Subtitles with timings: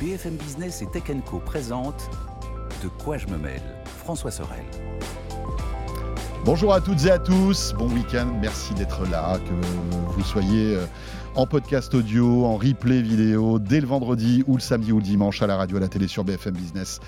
[0.00, 1.40] BFM Business et Tech Co
[2.82, 3.62] De quoi je me mêle
[4.04, 4.64] François Sorel.
[6.44, 10.84] Bonjour à toutes et à tous, bon week-end, merci d'être là, que vous soyez euh,
[11.34, 15.40] en podcast audio, en replay vidéo, dès le vendredi ou le samedi ou le dimanche
[15.40, 17.00] à la radio, à la télé sur BFM Business,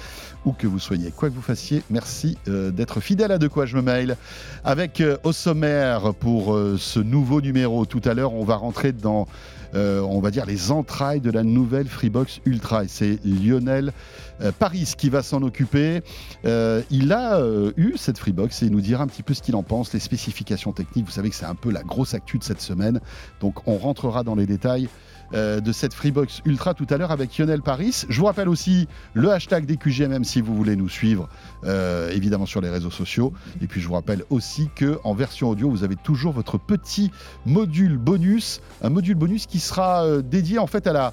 [0.46, 3.66] où que vous soyez, quoi que vous fassiez, merci euh, d'être fidèle à De quoi
[3.66, 4.16] je me mail.
[4.64, 9.28] Avec euh, au sommaire pour ce nouveau numéro, tout à l'heure, on va rentrer dans
[9.74, 12.84] euh, on va dire, les entrailles de la nouvelle Freebox Ultra.
[12.84, 13.92] Et c'est Lionel
[14.40, 16.02] euh, Paris qui va s'en occuper.
[16.44, 17.40] Euh, il a
[17.76, 20.00] eu cette Freebox et il nous dira un petit peu ce qu'il en pense, les
[20.00, 21.06] spécifications techniques.
[21.06, 23.00] Vous savez que c'est un peu la grosse actu de cette semaine.
[23.40, 24.88] Donc on rentrera dans les détails
[25.34, 28.04] euh, de cette Freebox Ultra tout à l'heure avec Lionel Paris.
[28.08, 31.28] Je vous rappelle aussi le hashtag des QGMM si vous voulez nous suivre,
[31.64, 33.34] euh, évidemment sur les réseaux sociaux.
[33.60, 37.10] Et puis je vous rappelle aussi que en version audio, vous avez toujours votre petit
[37.44, 41.12] module bonus, un module bonus qui sera euh, dédié en fait à la,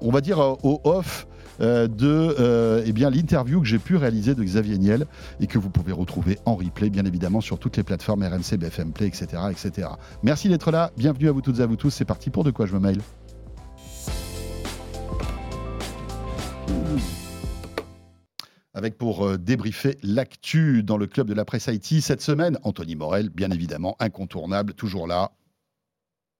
[0.00, 1.26] on va dire au off.
[1.60, 5.06] de eh bien l'interview que j'ai pu réaliser de Xavier Niel
[5.38, 8.92] et que vous pouvez retrouver en replay bien évidemment sur toutes les plateformes RMC, BFM
[8.92, 9.26] Play, etc.
[9.50, 9.88] etc.
[10.22, 12.50] Merci d'être là, bienvenue à vous toutes et à vous tous, c'est parti pour De
[12.50, 12.98] quoi je me mail.
[18.74, 22.58] Avec pour euh, débriefer l'actu dans le club de la presse Haïti cette semaine.
[22.62, 25.32] Anthony Morel, bien évidemment, incontournable, toujours là.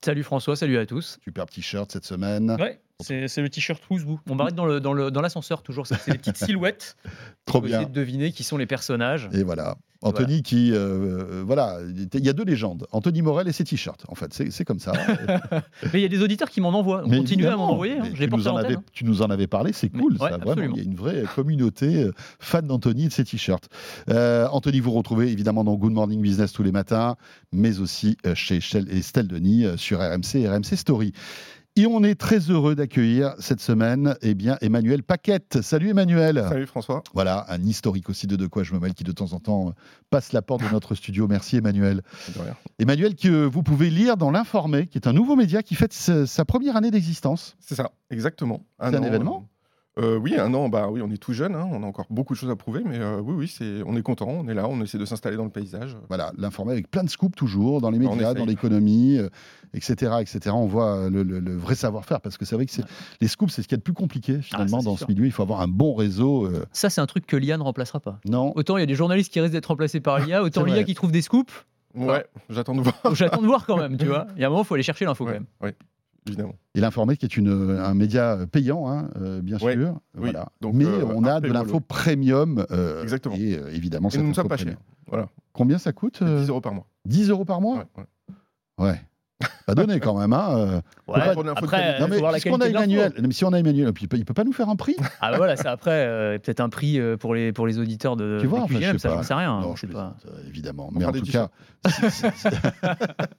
[0.05, 1.19] Salut François, salut à tous.
[1.23, 2.57] Super t-shirt cette semaine.
[2.59, 4.21] Ouais, c'est le t-shirt Rousebou.
[4.29, 5.87] On m'arrête dans l'ascenseur dans dans toujours.
[5.87, 6.97] C'est les petites silhouettes.
[7.45, 7.81] Trop bien.
[7.81, 9.29] Essayer de deviner qui sont les personnages.
[9.33, 9.77] Et voilà.
[10.03, 14.05] Anthony qui, euh, euh, voilà, il y a deux légendes, Anthony Morel et ses t-shirts,
[14.09, 14.93] en fait, c'est comme ça.
[15.93, 18.09] mais il y a des auditeurs qui m'en envoient, continuez à m'en envoyer, hein.
[18.13, 18.83] tu, nous en avais, hein.
[18.93, 22.05] tu nous en avais parlé, c'est cool, ça, vraiment, il y a une vraie communauté
[22.05, 23.69] euh, fan d'Anthony et de ses t-shirts.
[24.09, 27.17] Anthony, vous retrouvez évidemment dans Good Morning Business tous les matins,
[27.53, 28.59] mais aussi chez
[28.91, 31.13] Estelle Denis sur RMC et RMC Story.
[31.75, 35.63] Et on est très heureux d'accueillir cette semaine eh bien, Emmanuel Paquette.
[35.63, 36.45] Salut Emmanuel.
[36.47, 37.03] Salut François.
[37.15, 39.73] Voilà, un historique aussi de De quoi je me mêle qui de temps en temps
[40.11, 41.27] passe la porte de notre studio.
[41.29, 42.03] Merci Emmanuel.
[42.79, 46.45] Emmanuel que vous pouvez lire dans l'Informé, qui est un nouveau média qui fête sa
[46.45, 47.57] première année d'existence.
[47.59, 48.67] C'est ça, exactement.
[48.79, 49.49] C'est un événement?
[49.99, 52.33] Euh, oui, un an, bah oui, on est tout jeune, hein, on a encore beaucoup
[52.33, 54.67] de choses à prouver, mais euh, oui, oui, c'est, on est content, on est là,
[54.67, 55.99] on essaie de s'installer dans le paysage.
[56.09, 59.19] Voilà, l'informé avec plein de scoops toujours, dans les médias, dans l'économie,
[59.75, 60.41] etc., euh, etc.
[60.55, 62.85] On voit le, vrai savoir-faire, parce que c'est vrai que c'est,
[63.21, 65.27] les scoops, c'est ce qui est le plus compliqué ah, finalement dans ce milieu.
[65.27, 66.49] Il faut avoir un bon réseau.
[66.73, 68.19] Ça, c'est un truc que l'IA ne remplacera pas.
[68.25, 68.53] Non.
[68.57, 70.95] Autant il y a des journalistes qui risquent d'être remplacés par l'IA, autant l'IA qui
[70.95, 71.53] trouve des scoops.
[71.95, 73.15] Ouais, j'attends de voir.
[73.15, 74.27] j'attends de voir quand même, tu vois.
[74.37, 75.45] Il y a un moment, il faut aller chercher l'info quand même.
[75.61, 75.73] Oui
[76.27, 76.55] évidemment.
[76.75, 80.01] Et l'informé qui est une, un média payant, hein, euh, bien sûr.
[80.15, 80.49] voilà.
[80.61, 82.65] Donc, Mais euh, on a de l'info premium.
[82.71, 83.35] Euh, Exactement.
[83.37, 84.77] Et évidemment, ça ne pas cher.
[85.07, 85.29] Voilà.
[85.53, 86.87] Combien ça coûte 10 euros par mois.
[87.05, 88.87] 10 euros par mois Ouais.
[88.87, 89.01] ouais.
[89.67, 90.33] Pas donné quand même.
[90.33, 90.81] Hein.
[91.09, 91.35] Ouais, pas...
[91.57, 94.25] Après, non, mais si on a Emmanuel, mais si on a Emmanuel, il peut, il
[94.25, 94.97] peut pas nous faire un prix.
[95.21, 98.39] Ah bah voilà, c'est après peut-être un prix pour les pour les auditeurs de.
[98.41, 99.23] Tu vois, enfin, je sais ça, pas.
[99.25, 99.61] sais rien.
[99.61, 100.17] Non, je pas.
[100.49, 101.51] évidemment, mais en tout cas.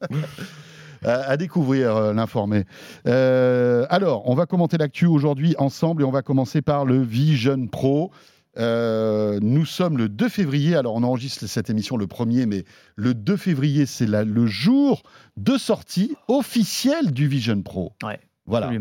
[1.06, 2.66] à, découvrir euh, l'informé.
[3.08, 7.68] Euh, alors, on va commenter l'actu aujourd'hui ensemble et on va commencer par le Vision
[7.68, 8.12] Pro.
[8.58, 12.66] Euh, nous sommes le 2 février, alors on enregistre cette émission le 1er, mais
[12.96, 15.02] le 2 février, c'est le jour
[15.38, 17.94] de sortie officielle du Vision Pro.
[18.04, 18.20] Ouais.
[18.46, 18.72] Voilà.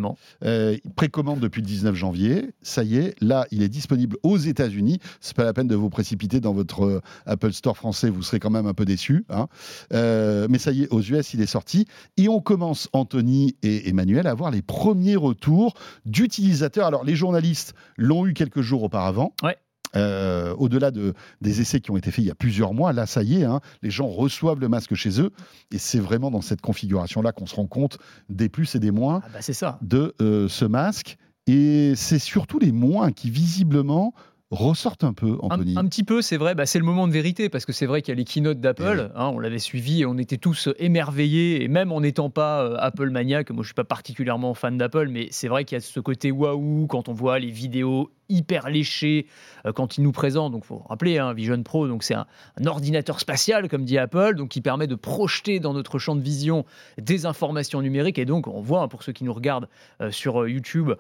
[0.45, 2.51] Euh, précommande depuis le 19 janvier.
[2.63, 4.99] Ça y est, là, il est disponible aux États-Unis.
[5.21, 8.11] C'est pas la peine de vous précipiter dans votre euh, Apple Store français.
[8.11, 9.25] Vous serez quand même un peu déçus.
[9.31, 9.47] Hein.
[9.93, 11.87] Euh, mais ça y est, aux US, il est sorti.
[12.17, 15.75] Et on commence, Anthony et Emmanuel, à avoir les premiers retours
[16.07, 16.87] d'utilisateurs.
[16.87, 19.33] Alors, les journalistes l'ont eu quelques jours auparavant.
[19.43, 19.57] Ouais.
[19.95, 23.07] Euh, au-delà de, des essais qui ont été faits il y a plusieurs mois, là,
[23.07, 25.31] ça y est, hein, les gens reçoivent le masque chez eux.
[25.71, 27.99] Et c'est vraiment dans cette configuration-là qu'on se rend compte
[28.29, 29.79] des plus et des moins ah bah, ça.
[29.83, 31.17] de euh, ce masque.
[31.47, 34.15] Et c'est surtout les moins qui, visiblement,
[34.53, 35.75] ressortent un peu, Anthony.
[35.77, 36.55] Un, petit peu, c'est vrai.
[36.55, 38.61] Bah, c'est le moment de vérité parce que c'est vrai qu'il y a les keynotes
[38.61, 39.11] d'Apple.
[39.11, 41.65] Eh hein, on l'avait suivi et on était tous émerveillés.
[41.65, 45.09] Et même en n'étant pas euh, Apple maniaque, moi je suis pas particulièrement fan d'Apple,
[45.09, 48.69] mais c'est vrai qu'il y a ce côté waouh quand on voit les vidéos hyper
[48.69, 49.27] léché
[49.67, 50.53] euh, quand il nous présente.
[50.53, 52.27] Donc, faut rappeler, hein, Vision Pro, donc c'est un,
[52.67, 56.65] ordinateur spatial, comme dit Apple, donc qui permet de projeter dans notre champ de vision
[56.99, 58.19] des informations numériques.
[58.19, 59.69] Et donc, on voit hein, pour ceux qui nous regardent
[60.01, 60.93] euh, sur euh, YouTube,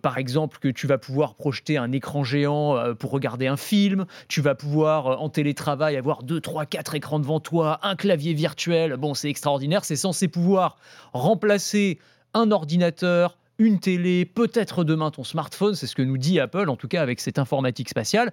[0.00, 4.06] par exemple, que tu vas pouvoir projeter un écran géant pour regarder un film.
[4.26, 8.96] Tu vas pouvoir en télétravail avoir deux, trois, quatre écrans devant toi, un clavier virtuel.
[8.96, 9.84] Bon, c'est extraordinaire.
[9.84, 10.78] C'est censé pouvoir
[11.12, 11.98] remplacer
[12.32, 16.76] un ordinateur une télé, peut-être demain ton smartphone, c'est ce que nous dit Apple, en
[16.76, 18.32] tout cas avec cette informatique spatiale.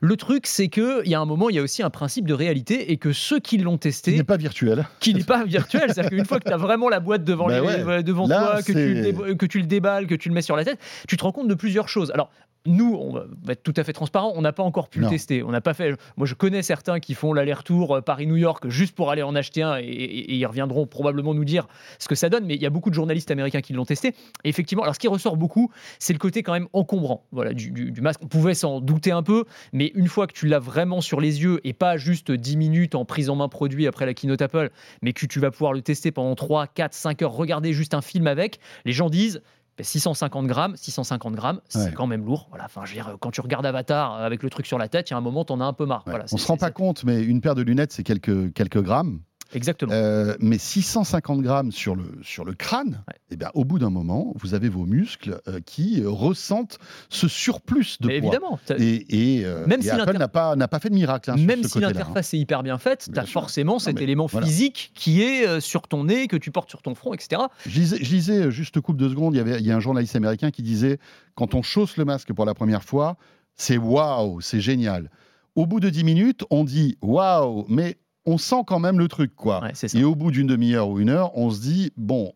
[0.00, 2.32] Le truc, c'est qu'il y a un moment, il y a aussi un principe de
[2.34, 4.12] réalité et que ceux qui l'ont testé...
[4.12, 4.88] Qui n'est pas virtuel.
[4.98, 7.60] Qui n'est pas virtuel, c'est-à-dire qu'une fois que tu as vraiment la boîte devant, Bah
[7.60, 8.02] les- ouais.
[8.02, 10.64] devant Là, toi, que tu, que tu le déballes, que tu le mets sur la
[10.64, 12.10] tête, tu te rends compte de plusieurs choses.
[12.12, 12.30] Alors,
[12.66, 15.06] nous, on va être tout à fait transparent, on n'a pas encore pu Non.
[15.06, 15.42] le tester.
[15.42, 15.96] On n'a pas fait.
[16.16, 19.62] Moi, je connais certains qui font l'aller-retour euh, Paris-New York juste pour aller en acheter
[19.62, 21.66] un et, et- et ils reviendront probablement nous dire
[21.98, 22.44] ce que ça donne.
[22.46, 24.08] Mais il y a beaucoup de journalistes américains qui l'ont testé.
[24.44, 27.70] Et effectivement, alors ce qui ressort beaucoup, c'est le côté quand même encombrant voilà, du,
[27.70, 28.20] du- du masque.
[28.22, 31.42] On pouvait s'en douter un peu, mais une fois que tu l'as vraiment sur les
[31.42, 34.70] yeux et pas juste 10 minutes en prise en main produit après la keynote Apple,
[35.02, 38.02] mais que tu vas pouvoir le tester pendant 3, 4, 5 heures, regarder juste un
[38.02, 39.42] film avec, les gens disent.
[39.78, 41.92] Ben, 650 grammes, 650 grammes, c'est Ouais.
[41.92, 42.46] quand même lourd.
[42.50, 44.88] Voilà, enfin, je veux dire, quand tu regardes Avatar euh, avec le truc sur la
[44.88, 46.02] tête, il y a un moment, t'en as un peu marre.
[46.06, 46.12] Ouais.
[46.12, 49.20] Voilà, on se rend pas compte, mais une paire de lunettes, c'est quelques, quelques grammes.
[49.54, 49.92] Exactement.
[49.92, 53.14] Euh, mais 650 grammes sur le, sur le crâne, Ouais.
[53.30, 56.78] eh bien, au bout d'un moment, vous avez vos muscles euh, qui euh, ressentent
[57.08, 58.28] ce surplus de Mais poids.
[58.34, 61.36] évidemment, Et, et, euh, Même et si Apple n'a pas, pas fait de miracle hein,
[61.36, 61.92] Même si côté-là, hein.
[61.92, 63.32] l'interface est hyper bien faite, tu as sûr.
[63.42, 64.46] forcément cet élément voilà.
[64.46, 67.42] physique qui est sur ton nez, que tu portes sur ton front, etc.
[67.66, 69.80] Je lisais, je lisais, juste coupe de secondes, il y, avait, il y a un
[69.80, 70.98] journaliste américain qui disait
[71.34, 73.16] quand on chausse le masque pour la première fois,
[73.54, 75.10] c'est waouh, c'est génial.
[75.54, 79.34] Au bout de 10 minutes, on dit waouh, mais on sent quand même le truc,
[79.34, 79.62] quoi.
[79.62, 79.72] Ouais.
[79.94, 82.32] Et au bout d'une demi-heure ou une heure, on se dit bon,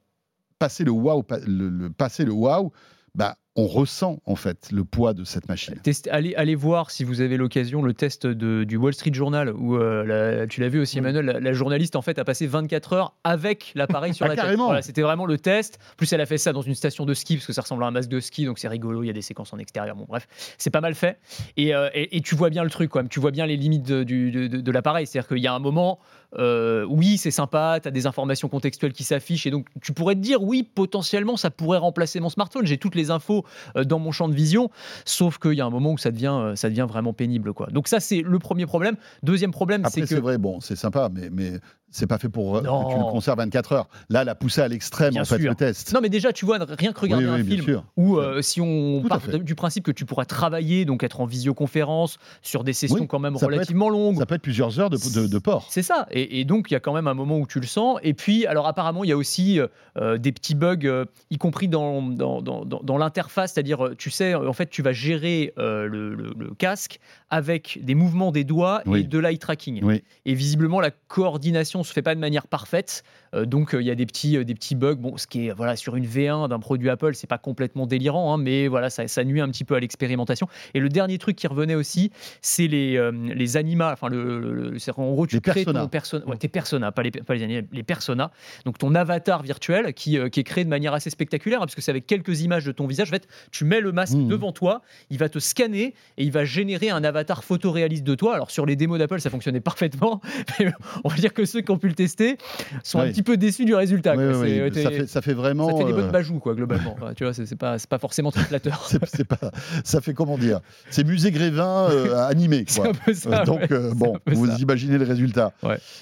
[0.58, 2.72] passer le waouh, pa- le, le- passer le waouh,
[3.16, 5.76] bah, on ressent en fait le poids de cette machine.
[5.82, 9.50] Test- allez, allez voir si vous avez l'occasion le test de- du Wall Street Journal
[9.50, 10.98] où euh, la- tu l'as vu aussi.
[10.98, 14.34] Emmanuel, la, la journaliste en fait a passé 24 heures avec l'appareil sur Ah, la
[14.34, 14.44] tête.
[14.44, 14.66] carrément.
[14.66, 15.78] Voilà, c'était vraiment le test.
[15.96, 17.86] Plus elle a fait ça dans une station de ski parce que ça ressemble à
[17.86, 19.02] un masque de ski donc c'est rigolo.
[19.02, 19.96] Il y a des séquences en extérieur.
[19.96, 20.28] Bon bref,
[20.58, 21.18] c'est pas mal fait
[21.56, 23.08] et, euh, et- et tu vois bien le truc quand même.
[23.08, 25.06] Tu vois bien les limites de- de l'appareil.
[25.06, 25.98] C'est-à-dire qu'il y a un moment,
[26.38, 30.14] euh, oui c'est sympa, tu as des informations contextuelles qui s'affichent et donc tu pourrais
[30.14, 32.66] te dire oui potentiellement ça pourrait remplacer mon smartphone.
[32.66, 33.44] J'ai toutes les infos
[33.76, 34.70] euh, dans mon champ de vision.
[35.04, 37.52] Sauf qu'il y a un moment où ça devient, euh, ça devient vraiment pénible.
[37.52, 37.68] Quoi.
[37.68, 38.96] Donc ça, c'est le premier problème.
[39.22, 40.06] Deuxième problème, c'est que...
[40.06, 41.52] c'est vrai, bon, c'est sympa, mais, mais
[41.90, 42.84] c'est pas fait pour euh, Non.
[42.84, 43.88] que tu le conserves 24 heures.
[44.10, 45.50] Là, la poussée à l'extrême, en fait, sûr.
[45.50, 45.92] le test.
[45.94, 48.60] Non, mais déjà, tu vois, rien que regarder Oui, oui, un film où, euh, si
[48.60, 52.72] on Tout part du principe que tu pourras travailler, donc être en visioconférence, sur des
[52.72, 55.38] sessions Oui, quand même être- relativement longues, Ça peut être plusieurs heures de, de, de
[55.38, 55.66] port.
[55.70, 56.06] C'est ça.
[56.10, 57.98] Et, et donc, il y a quand même un moment où tu le sens.
[58.02, 59.60] Et puis, alors apparemment, il y a aussi
[59.96, 63.52] euh, des petits bugs, euh, y compris dans, dans, dans- l'interface.
[63.54, 66.98] C'est-à-dire, euh, tu sais, en fait, tu vas gérer euh, le, le- le casque
[67.30, 69.80] avec des mouvements des doigts et de l'eye tracking.
[69.82, 70.02] Oui.
[70.24, 73.02] Et visiblement, la coordination se fait pas de manière parfaite.
[73.36, 74.94] Euh, donc, euh, il y a des petits, euh, des petits bugs.
[74.96, 78.34] Bon, ce qui est, voilà, sur une V1 d'un produit Apple, c'est pas complètement délirant,
[78.34, 80.48] hein, mais voilà, ça, ça nuit un petit peu à l'expérimentation.
[80.74, 82.10] Et le dernier truc qui revenait aussi,
[82.40, 83.84] c'est les, les animaux.
[83.84, 85.82] Enfin, le, le- le- en gros, tu Les crées personas.
[85.82, 88.30] ton persona, ouais, tes personas, pas les, pas les animaux, les personas.
[88.64, 91.82] Donc, ton avatar virtuel qui, qui est créé de manière assez spectaculaire, hein, parce que
[91.82, 93.08] c'est avec quelques images de ton visage.
[93.08, 94.28] En fait, tu mets le masque Mhm.
[94.28, 98.34] devant toi, il va te scanner et il va générer un avatar photoréaliste de toi.
[98.34, 100.20] Alors, sur les démos d'Apple, ça fonctionnait parfaitement.
[100.58, 100.70] Mais
[101.04, 102.38] on va dire que ceux qui ont pu le tester
[102.82, 104.14] sont un petit peu déçus du résultat.
[104.14, 104.32] Quoi.
[104.32, 105.68] ça, fait, ça fait vraiment.
[105.70, 106.94] ça fait des euh, bonnes bajous, quoi, globalement.
[107.00, 108.86] Enfin, tu vois, c'est pas, c'est pas forcément très flatteur.
[108.88, 109.50] c'est- c'est pas,
[109.84, 112.64] ça fait comment dire C'est musée Grévin euh, animé.
[112.68, 112.90] C'est Quoi.
[112.90, 113.42] un peu ça.
[113.42, 113.72] Euh, Donc, ouais.
[113.72, 114.56] euh, C'est bon, un peu vous ça.
[114.58, 115.52] imaginez le résultat.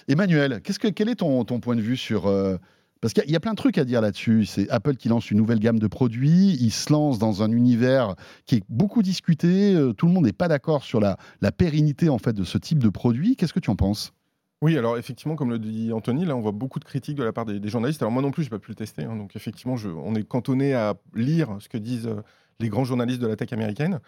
[0.09, 2.27] Emmanuel, qu'est-ce que, quel est ton, ton point de vue sur.
[2.27, 2.57] euh,
[3.01, 4.47] parce qu'il y a- il y a plein de trucs à dire là-dessus.
[4.47, 6.57] C'est Apple qui lance une nouvelle gamme de produits.
[6.61, 8.15] Il se lance dans un univers
[8.47, 9.75] qui est beaucoup discuté.
[9.75, 12.57] euh, Tout le monde n'est pas d'accord sur la, la pérennité en fait de ce
[12.59, 13.37] type de produit.
[13.37, 14.13] Qu'est-ce que tu en penses?
[14.65, 17.35] Oui, alors effectivement, comme le dit Anthony, là, on voit beaucoup de critiques de la
[17.35, 18.01] part des, des journalistes.
[18.01, 19.05] Alors moi non plus, je n'ai pas pu le tester.
[19.05, 22.23] hein, donc effectivement, je- on est cantonné à lire ce que disent euh,
[22.61, 24.01] les grands journalistes de la tech américaine.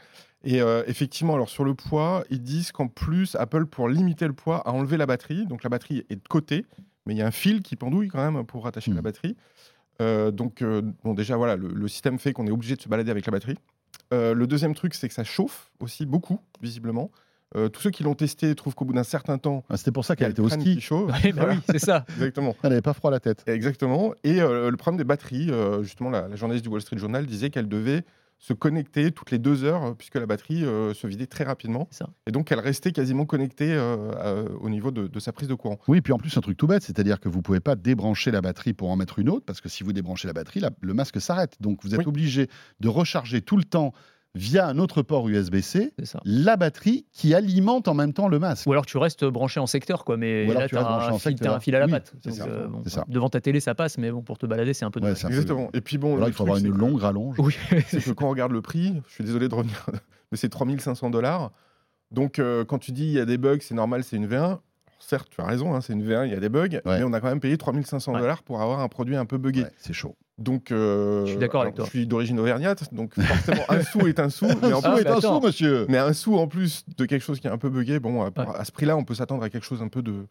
[0.44, 4.32] Et euh, effectivement, alors sur le poids, ils disent qu'en plus, Apple, pour limiter le
[4.32, 5.44] poids, a enlevé la batterie.
[5.44, 6.64] Donc la batterie est de côté,
[7.04, 9.36] mais il y a un fil qui pendouille quand même pour rattacher la batterie.
[10.00, 10.64] Euh, donc,
[11.04, 13.32] bon, déjà, voilà, le, le système fait qu'on est obligé de se balader avec la
[13.32, 13.58] batterie.
[14.10, 17.10] Le deuxième truc, c'est que ça chauffe aussi beaucoup, visiblement.
[17.54, 20.04] Euh, tous ceux qui l'ont testé trouvent qu'au bout d'un certain temps, Ah, C'était pour
[20.04, 20.80] ça qu'elle le était au ski.
[20.80, 21.12] chauffe.
[21.22, 22.04] Ouais, bah oui, c'est ça.
[22.16, 22.56] Exactement.
[22.62, 23.44] Elle n'avait pas froid à la tête.
[23.46, 24.12] Exactement.
[24.24, 27.24] Et euh, le problème des batteries, euh, justement, la, la journaliste du Wall Street Journal
[27.24, 28.04] disait qu'elle devait
[28.38, 31.88] se connecter toutes les deux heures, puisque la batterie euh, se vidait très rapidement.
[31.90, 32.10] Ça.
[32.26, 35.54] Et donc, elle restait quasiment connectée euh, euh, au niveau de, de sa prise de
[35.54, 35.78] courant.
[35.88, 38.42] Oui, puis en plus, un truc tout bête, c'est-à-dire que vous pouvez pas débrancher la
[38.42, 40.92] batterie pour en mettre une autre, parce que si vous débranchez la batterie, la- le
[40.92, 41.54] masque s'arrête.
[41.60, 42.06] Donc vous êtes Oui.
[42.08, 42.48] obligé
[42.80, 43.94] de recharger tout le temps
[44.36, 45.92] via un autre port USB-C
[46.24, 48.66] la batterie qui alimente en même temps le masque.
[48.66, 50.16] Ou alors tu restes branché en secteur, quoi.
[50.16, 51.18] Mais là, tu as, en un
[51.60, 52.12] fil, à la Oui, patte.
[52.22, 53.04] c'est Donc, ça, euh, bon, c'est ça.
[53.08, 55.24] Devant ta télé, ça passe, mais bon, pour te balader, c'est un peu Ouais, dommage.
[55.24, 55.70] Exactement.
[55.72, 57.36] Et puis bon, Alors le il faut truc, avoir une longue rallonge.
[57.38, 57.56] Oui,
[57.88, 59.86] c'est que quand on regarde le prix, je suis désolé de revenir,
[60.30, 61.50] mais c'est 3500 dollars.
[62.10, 64.58] Donc, euh, quand tu dis il y a des bugs, c'est normal, c'est une V1.
[64.98, 67.12] Certes, tu as raison, hein, c'est une V1, il y a des bugs, mais on
[67.12, 68.20] a quand même payé 3500 Ouais.
[68.20, 69.62] dollars pour avoir un produit un peu buggé.
[69.62, 70.16] Ouais, c'est chaud.
[70.38, 71.90] Donc, euh, Je suis d'accord avec alors, toi.
[71.92, 74.90] Je suis d'origine auvergnate, donc forcément un sou est un sou, mais en Un plus,
[74.90, 75.40] sou est un attends.
[75.40, 75.86] sou, monsieur.
[75.88, 77.98] mais un sou en plus de quelque chose qui est un peu buggé.
[78.00, 78.46] Bon, à, Ouais.
[78.54, 80.26] à ce prix-là, on peut s'attendre à quelque chose un peu de,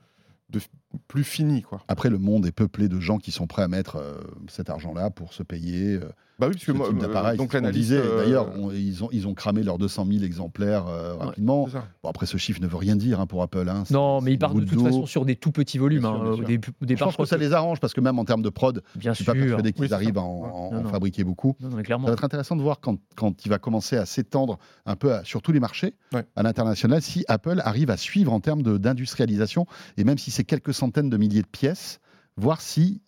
[1.08, 1.84] plus fini, quoi.
[1.88, 4.14] Après, le monde est peuplé de gens qui sont prêts à mettre euh,
[4.48, 5.96] cet argent-là pour se payer.
[5.96, 7.94] euh, Bah oui, parce ce que moi, euh, donc l'analyse.
[7.94, 11.68] euh, D'ailleurs, on- ils, ont, ils ont cramé leurs 200 000 exemplaires euh, rapidement.
[12.04, 13.70] Bon, après, ce chiffre ne veut rien dire hein, pour Apple.
[13.70, 13.84] hein.
[13.90, 16.02] Non, mais ils partent de toute façon sur des tout petits volumes.
[16.02, 16.36] Bien hein,
[16.82, 19.14] bien Je pense que ça les arrange parce que même en termes de prod, Bien
[19.14, 19.42] je suis pas sûr.
[19.44, 20.50] persuadé qu'ils Oui, arrivent à en, Ouais.
[20.52, 20.90] en- Non, en non.
[20.90, 21.56] fabriquer beaucoup.
[21.62, 24.06] Non, non, mais Ça va être intéressant de voir quand, quand il va commencer à
[24.06, 26.26] s'étendre un peu à- sur tous les marchés Ouais.
[26.36, 29.66] à l'international, si Apple arrive à suivre en termes d'industrialisation,
[29.98, 32.00] et même si c'est quelques centaines de milliers de pièces,
[32.38, 33.02] voir si,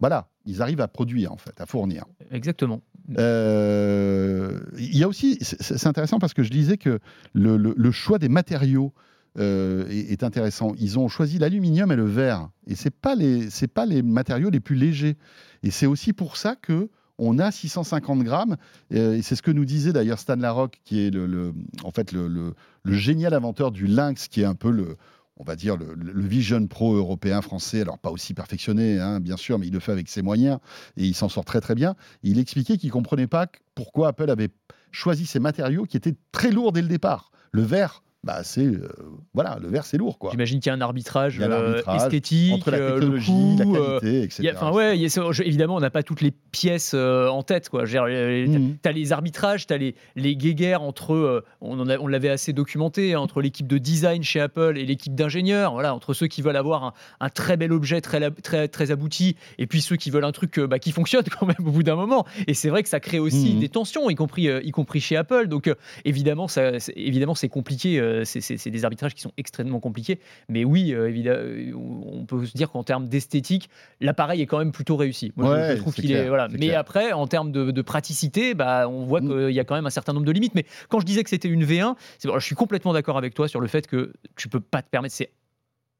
[0.00, 2.04] voilà, ils arrivent à produire en fait, à fournir.
[2.30, 2.80] Exactement.
[3.18, 6.98] Euh, Il y a aussi, c'est intéressant parce que je disais que
[7.32, 8.92] le, le- le choix des matériaux
[9.38, 10.72] euh, est, est intéressant.
[10.78, 14.50] Ils ont choisi l'aluminium et le verre, et c'est pas les, c'est pas les matériaux
[14.50, 15.16] les plus légers.
[15.62, 18.56] Et c'est aussi pour ça que on a 650 grammes,
[18.92, 21.52] euh, et c'est ce que nous disait d'ailleurs Stan Larocque, qui est le, le-
[21.84, 22.54] en fait le
[22.86, 24.96] génial inventeur du Lynx, qui est un peu le,
[25.36, 29.58] on va dire le, Vision Pro européen français, alors pas aussi perfectionné, hein, bien sûr,
[29.58, 30.58] mais il le fait avec ses moyens
[30.96, 31.96] et il s'en sort très très bien.
[32.22, 34.50] Il expliquait qu'il comprenait pas pourquoi Apple avait
[34.92, 37.32] choisi ces matériaux qui étaient très lourds dès le départ.
[37.50, 38.88] Le verre, bah c'est euh,
[39.34, 40.30] voilà, le verre c'est lourd quoi.
[40.32, 43.64] J'imagine qu'il y a un arbitrage, a euh, esthétique, Entre la euh, le technologie, la
[43.66, 44.52] euh, qualité, etc.
[44.56, 47.42] Enfin ouais, il y a ça- je- évidemment on n'a pas toutes les pièces en
[47.42, 47.84] tête quoi.
[47.84, 48.76] Euh, Mhm.
[48.82, 53.40] T'as les arbitrages, t'as les, les guéguerres entre, on, on l'avait assez documenté, hein, entre
[53.42, 56.92] l'équipe de design chez Apple et l'équipe d'ingénieurs, voilà, entre ceux qui veulent avoir un,
[57.20, 60.58] un très bel objet, très, très, très abouti, et puis ceux qui veulent un truc
[60.60, 62.24] bah, qui fonctionne quand même au bout d'un moment.
[62.46, 63.60] Et c'est vrai que ça crée aussi Mhm.
[63.60, 65.48] des tensions, y compris, y compris chez Apple.
[65.48, 65.70] Donc
[66.04, 70.20] évidemment, ça, évidemment, c'est compliqué, euh, c'est- des arbitrages qui sont extrêmement compliqués.
[70.48, 73.68] Mais oui, euh, évidemment, on peut se dire qu'en termes d'esthétique,
[74.00, 75.32] l'appareil est quand même plutôt réussi.
[75.36, 76.48] Moi, je- Ouais, je trouve qu'il est clair, voilà.
[76.50, 76.78] c'est Mais clair.
[76.78, 79.28] après, en termes de, de praticité, bah, on voit Mm.
[79.46, 80.54] qu'il y a quand même un certain nombre de limites.
[80.54, 83.34] Mais quand je disais que c'était une V1, c'est- bon, je suis complètement d'accord avec
[83.34, 85.30] toi sur le fait que tu peux pas te permettre, c'est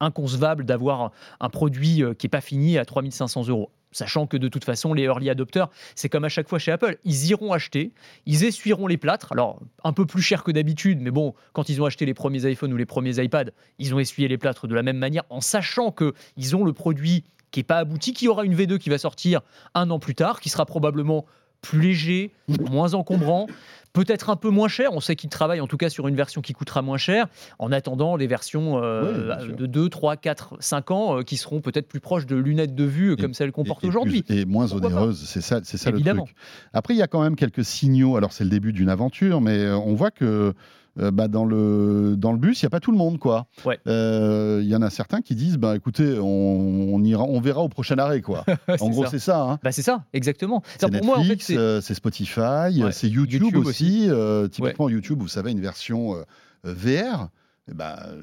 [0.05, 3.71] inconcevable d'avoir un produit euh, qui est pas fini à 3500 euros.
[3.95, 6.97] Sachant que de toute façon, les early adopters, c'est comme à chaque fois chez Apple,
[7.05, 7.93] ils iront acheter,
[8.27, 11.81] ils essuieront les plâtres, alors un peu plus cher que d'habitude, mais bon, quand ils
[11.81, 14.75] ont acheté les premiers iPhones ou les premiers iPads, ils ont essuyé les plâtres de
[14.75, 18.45] la même manière, en sachant qu'ils ont le produit qui n'est pas abouti, qui aura
[18.45, 19.43] une V2 qui va sortir
[19.75, 21.25] un an plus tard, qui sera probablement
[21.65, 22.31] plus léger,
[22.71, 23.47] moins encombrant,
[23.95, 24.93] peut-être un peu moins cher.
[24.93, 27.27] On sait qu'ils travaillent en tout cas sur une version qui coûtera moins cher,
[27.59, 31.61] en attendant les versions euh, Oui, de 2, 3, 4, 5 ans euh, qui seront
[31.61, 34.25] peut-être plus proches de lunettes de vue euh, comme celles qu'on porte aujourd'hui.
[34.29, 36.25] Et moins Pourquoi pas onéreuse, c'est ça, c'est ça le Évidemment.
[36.25, 36.37] truc.
[36.75, 38.17] Après, il y a quand même quelques signaux.
[38.17, 40.53] Alors, c'est le début d'une aventure, mais on voit que
[41.01, 43.19] euh, bah, dans, le, dans le bus, il n'y a pas tout le monde.
[43.19, 43.47] quoi.
[43.65, 43.79] Ouais.
[43.87, 47.63] Euh, Il y en a certains qui disent bah, écoutez, on, on ira, on verra
[47.63, 48.21] au prochain arrêt.
[48.21, 48.45] Quoi.
[48.81, 49.41] en gros, c'est ça.
[49.43, 49.59] hein.
[49.63, 50.63] Bah, c'est ça, exactement.
[50.79, 52.41] C'est en fait, Netflix, c'est euh, c'est Spotify,
[52.83, 54.09] Ouais, c'est YouTube, YouTube aussi.
[54.51, 56.17] Typiquement, YouTube, vous savez, une version
[56.65, 57.29] VR.
[57.73, 58.23] ben, euh,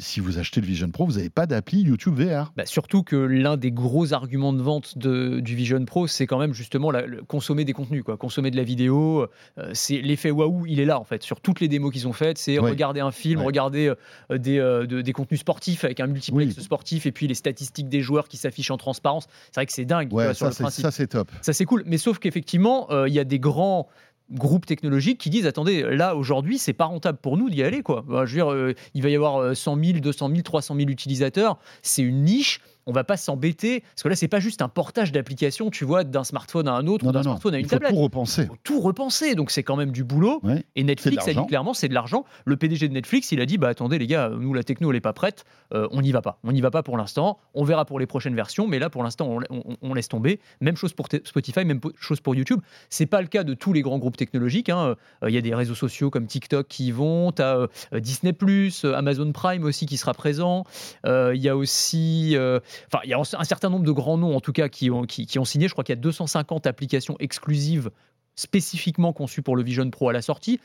[0.00, 2.52] si vous achetez le Vision Pro, vous n'avez pas d'appli YouTube VR.
[2.56, 6.38] Bah, surtout que l'un des gros arguments de vente de- du Vision Pro, c'est quand
[6.38, 8.16] même justement la- le- consommer des contenus, quoi.
[8.16, 9.26] consommer de la vidéo.
[9.58, 11.22] euh, c'est l'effet waouh, il est là en fait.
[11.24, 12.70] Sur toutes les démos qu'ils ont faites, c'est Ouais.
[12.70, 13.46] regarder un film, Ouais.
[13.46, 13.92] regarder
[14.30, 16.62] euh, des, euh, de- des contenus sportifs avec un multiplex Oui.
[16.62, 19.26] sportif et puis les statistiques des joueurs qui s'affichent en transparence.
[19.46, 20.82] C'est vrai que c'est dingue vois, sur ça, le c'est- principe.
[20.82, 21.28] ça, c'est top.
[21.42, 21.82] Ça, c'est cool.
[21.86, 23.88] Mais sauf qu'effectivement, il y a des grands
[24.30, 28.04] groupes technologiques qui disent attendez là aujourd'hui c'est pas rentable pour nous d'y aller quoi.
[28.06, 30.76] Bah, je veux dire euh, il va y avoir euh, 100 000 200 000 300
[30.76, 34.62] 000 utilisateurs c'est une niche on va pas s'embêter parce que là c'est pas juste
[34.62, 37.68] un portage d'application tu vois d'un smartphone à un autre d'un smartphone à une Il
[37.68, 37.90] faut tablette.
[37.92, 38.46] tout repenser.
[38.46, 40.40] faut tout repenser donc c'est quand même du boulot.
[40.42, 40.64] Ouais.
[40.74, 42.24] et Netflix a dit clairement c'est de l'argent.
[42.46, 44.96] Le PDG de Netflix il a dit bah attendez les gars nous la techno elle
[44.96, 46.38] est pas prête euh, on n'y va pas.
[46.44, 47.38] On n'y va pas pour l'instant.
[47.54, 50.40] On verra pour les prochaines versions mais là pour l'instant on, on- on laisse tomber.
[50.60, 52.60] Même chose pour Spotify même chose pour YouTube.
[52.88, 54.96] C'est pas le cas de tous les grands groupes technologiques hein.
[55.22, 57.32] Euh, il y a des réseaux sociaux comme TikTok qui y vont.
[57.32, 57.66] Tu as
[58.00, 60.64] Disney euh, Amazon Prime aussi qui sera présent.
[61.06, 64.18] Euh, il y a aussi euh, enfin il y a un certain nombre de grands
[64.18, 65.06] noms en tout cas qui ont,
[65.44, 65.68] signé.
[65.68, 67.90] Je crois qu'il y a 250 applications exclusives
[68.36, 70.60] spécifiquement conçues pour le Vision Pro à la sortie.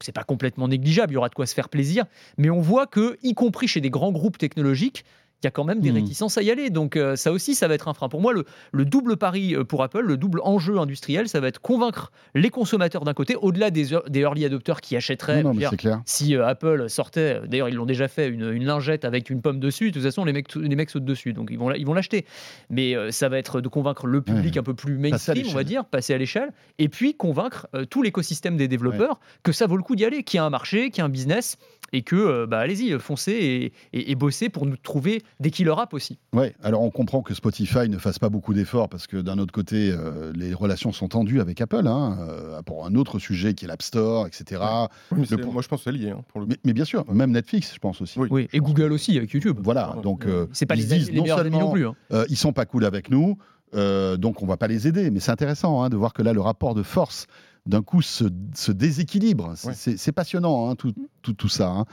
[0.00, 2.04] C'est pas complètement négligeable, il y aura de quoi se faire plaisir,
[2.36, 5.06] mais on voit que, y compris chez des grands groupes technologiques,
[5.42, 5.96] il y a quand même des Mhm.
[5.96, 6.70] réticences à y aller.
[6.70, 8.08] Donc euh, ça aussi, ça va être un frein.
[8.08, 11.48] Pour moi, le, le double pari euh, pour Apple, le double enjeu industriel, ça va
[11.48, 15.42] être convaincre les consommateurs d'un côté, au-delà des, ear- des early adopters qui achèteraient.
[15.42, 16.00] Non, non, dire, clair.
[16.06, 19.60] si euh, Apple sortait, d'ailleurs ils l'ont déjà fait, une, une lingette avec une pomme
[19.60, 21.84] dessus, de toute façon les mecs, les mecs sautent dessus, donc ils vont, la- ils
[21.86, 22.24] vont l'acheter.
[22.70, 24.58] Mais euh, ça va être de convaincre le public Ouais.
[24.60, 28.56] un peu plus mainstream, on va dire, passer à l'échelle, et puis convaincre tout l'écosystème
[28.56, 30.98] des développeurs que ça vaut le coup d'y aller, qu'il y a un marché, qu'il
[30.98, 31.58] y a un business,
[31.92, 36.18] et que, bah, allez-y, foncez et, et, bossez pour nous trouver des killer apps aussi.
[36.32, 39.52] Ouais, alors on comprend que Spotify ne fasse pas beaucoup d'efforts parce que d'un autre
[39.52, 39.94] côté,
[40.34, 42.18] les relations sont tendues avec Apple hein,
[42.64, 44.62] pour un autre sujet qui est l'App Store, etc.
[45.10, 46.10] Moi, je pense que c'est lié.
[46.10, 46.46] Hein, pour le...
[46.46, 48.18] mais, mais, bien sûr, même Netflix, je pense aussi.
[48.18, 49.58] Oui, et Google aussi avec YouTube.
[49.62, 51.86] Voilà, donc c'est pas ils les, disent les non seulement non plus.
[51.86, 51.94] Hein.
[52.28, 53.38] ils sont pas cool avec nous.
[53.74, 55.10] Euh, donc on va pas les aider.
[55.10, 57.26] Mais c'est intéressant hein, de voir que là, le rapport de force
[57.66, 58.24] d'un coup se,
[58.70, 59.54] déséquilibre.
[59.56, 61.68] C'est passionnant, hein, tout, tout, ça.
[61.68, 61.84] Hein.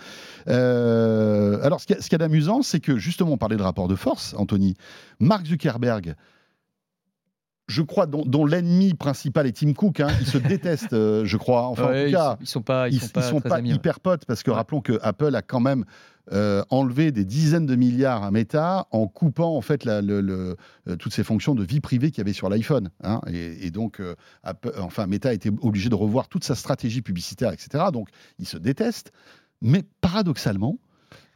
[0.47, 3.95] Euh, alors, ce qu'il y a, d'amusant, c'est que justement, on parlait de rapport de
[3.95, 4.75] force, Anthony.
[5.19, 6.15] Mark Zuckerberg,
[7.73, 11.67] je crois, dont, l'ennemi principal est Tim Cook, ils se détestent, euh, je crois.
[11.67, 14.81] Enfin, en tout cas, ils, sont pas, ils, sont pas, hyper potes parce que rappelons
[14.81, 15.85] que Apple a quand même
[16.31, 20.55] euh, enlevé des dizaines de milliards à Meta en coupant en fait la, le,
[20.87, 22.91] euh, toutes ces fonctions de vie privée qu'il y avait sur l'iPhone.
[23.03, 23.19] Hein.
[23.27, 24.15] et, donc, euh,
[24.77, 27.85] enfin, Meta a été obligé de revoir toute sa stratégie publicitaire, etc.
[27.91, 29.11] Donc, ils se détestent.
[29.61, 30.77] Mais paradoxalement,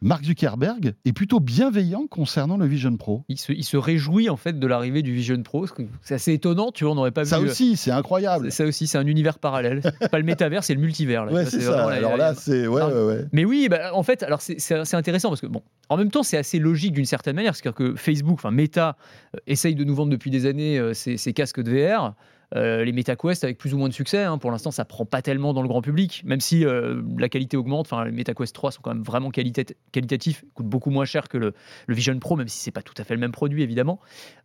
[0.02, 3.24] Mark Zuckerberg est plutôt bienveillant concernant le Vision Pro.
[3.30, 5.66] Il se, il se réjouit en fait de l'arrivée du Vision Pro.
[6.04, 7.48] C'est assez étonnant, tu vois, on n'aurait pas ça vu.
[7.48, 8.52] Ça aussi, c'est incroyable.
[8.52, 9.82] Ça aussi, c'est un univers parallèle.
[10.12, 11.26] pas le métavers, c'est le multivers.
[11.26, 11.34] Là.
[11.34, 11.90] Ouais, c'est ça.
[11.90, 15.42] alors là, c'est ouais, ouais, ouais, Mais oui, bah, en fait, alors c'est intéressant parce
[15.42, 18.52] que bon, en même temps, c'est assez logique d'une certaine manière, c'est-à-dire que Facebook, enfin
[18.52, 18.98] Meta,
[19.36, 22.14] euh, essaye de nous vendre depuis des années euh, ces, ces casques de VR.
[22.56, 24.24] Euh, les MetaQuest avec plus ou moins de succès.
[24.24, 24.38] Hein.
[24.38, 27.58] Pour l'instant, ça prend pas tellement dans le grand public, même si euh, la qualité
[27.58, 27.88] augmente.
[27.88, 31.54] Enfin, les MetaQuest 3 sont quand même vraiment qualitatifs, coûtent beaucoup moins cher que le,
[31.90, 34.00] Vision Pro, même si c'est pas tout à fait le même produit, évidemment.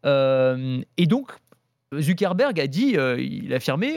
[0.04, 1.30] Euh, et donc,
[1.96, 3.96] Zuckerberg a dit, il a affirmé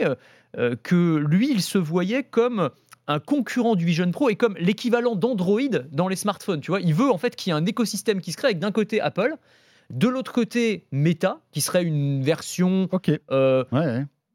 [0.82, 2.70] que lui, il se voyait comme
[3.08, 5.60] un concurrent du Vision Pro et comme l'équivalent d'Android
[5.92, 6.60] dans les smartphones.
[6.60, 8.58] Tu vois, il veut en fait qu'il y ait un écosystème qui se crée avec
[8.58, 9.36] d'un côté Apple
[9.90, 12.88] de l'autre côté, Meta, qui serait une version
[13.30, 13.64] euh,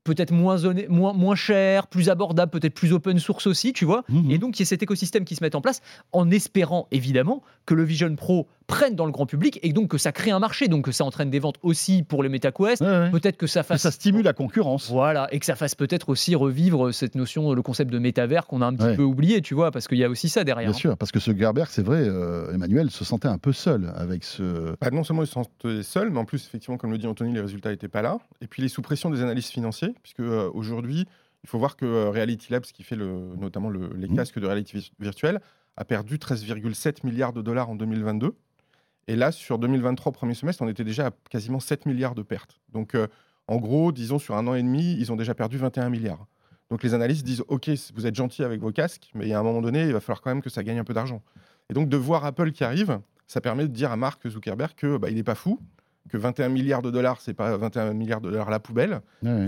[0.03, 0.57] peut-être moins,
[0.89, 4.03] moins, moins cher, plus abordable, peut-être plus open source aussi, tu vois.
[4.09, 4.31] Mhm.
[4.31, 5.81] Et donc, il y a cet écosystème qui se met en place,
[6.11, 9.97] en espérant évidemment que le Vision Pro prenne dans le grand public et donc que
[9.97, 12.81] ça crée un marché, donc que ça entraîne des ventes aussi pour les MetaQuest.
[13.11, 13.81] Peut-être que ça fasse.
[13.81, 14.89] ça stimule la concurrence.
[14.89, 18.61] Voilà, et que ça fasse peut-être aussi revivre cette notion, le concept de métavers qu'on
[18.61, 20.69] a un petit peu oublié, tu vois, parce qu'il y a aussi ça derrière.
[20.69, 23.91] Bien sûr, parce que ce Gerber, c'est vrai, euh, Emmanuel se sentait un peu seul
[23.95, 24.73] avec ce.
[24.79, 27.33] Bah, non seulement il se sentait seul, mais en plus, effectivement, comme le dit Anthony,
[27.33, 28.19] les résultats n'étaient pas là.
[28.41, 31.05] Et puis, il est sous pression des analystes financiers, puisque euh, aujourd'hui,
[31.43, 34.15] il faut voir que euh, Reality Labs, qui fait le, notamment les mmh.
[34.15, 35.41] casques de réalité virtuelle,
[35.77, 38.35] a perdu 13,7 milliards de dollars en 2022.
[39.07, 42.59] Et là, sur 2023, premier semestre, on était déjà à quasiment 7 milliards de pertes.
[42.69, 43.07] Donc, euh,
[43.47, 46.27] en gros, disons, sur un an et demi, ils ont déjà perdu 21 milliards.
[46.69, 49.61] Donc, les analystes disent OK, vous êtes gentils avec vos casques, mais à un moment
[49.61, 51.21] donné, il va falloir quand même que ça gagne un peu d'argent.
[51.69, 54.97] Et donc, de voir Apple qui arrive, ça permet de dire à Mark Zuckerberg que
[54.97, 55.59] bah, il n'est pas fou,
[56.11, 59.01] que 21 milliards de dollars, c'est pas 21 milliards de dollars à la poubelle.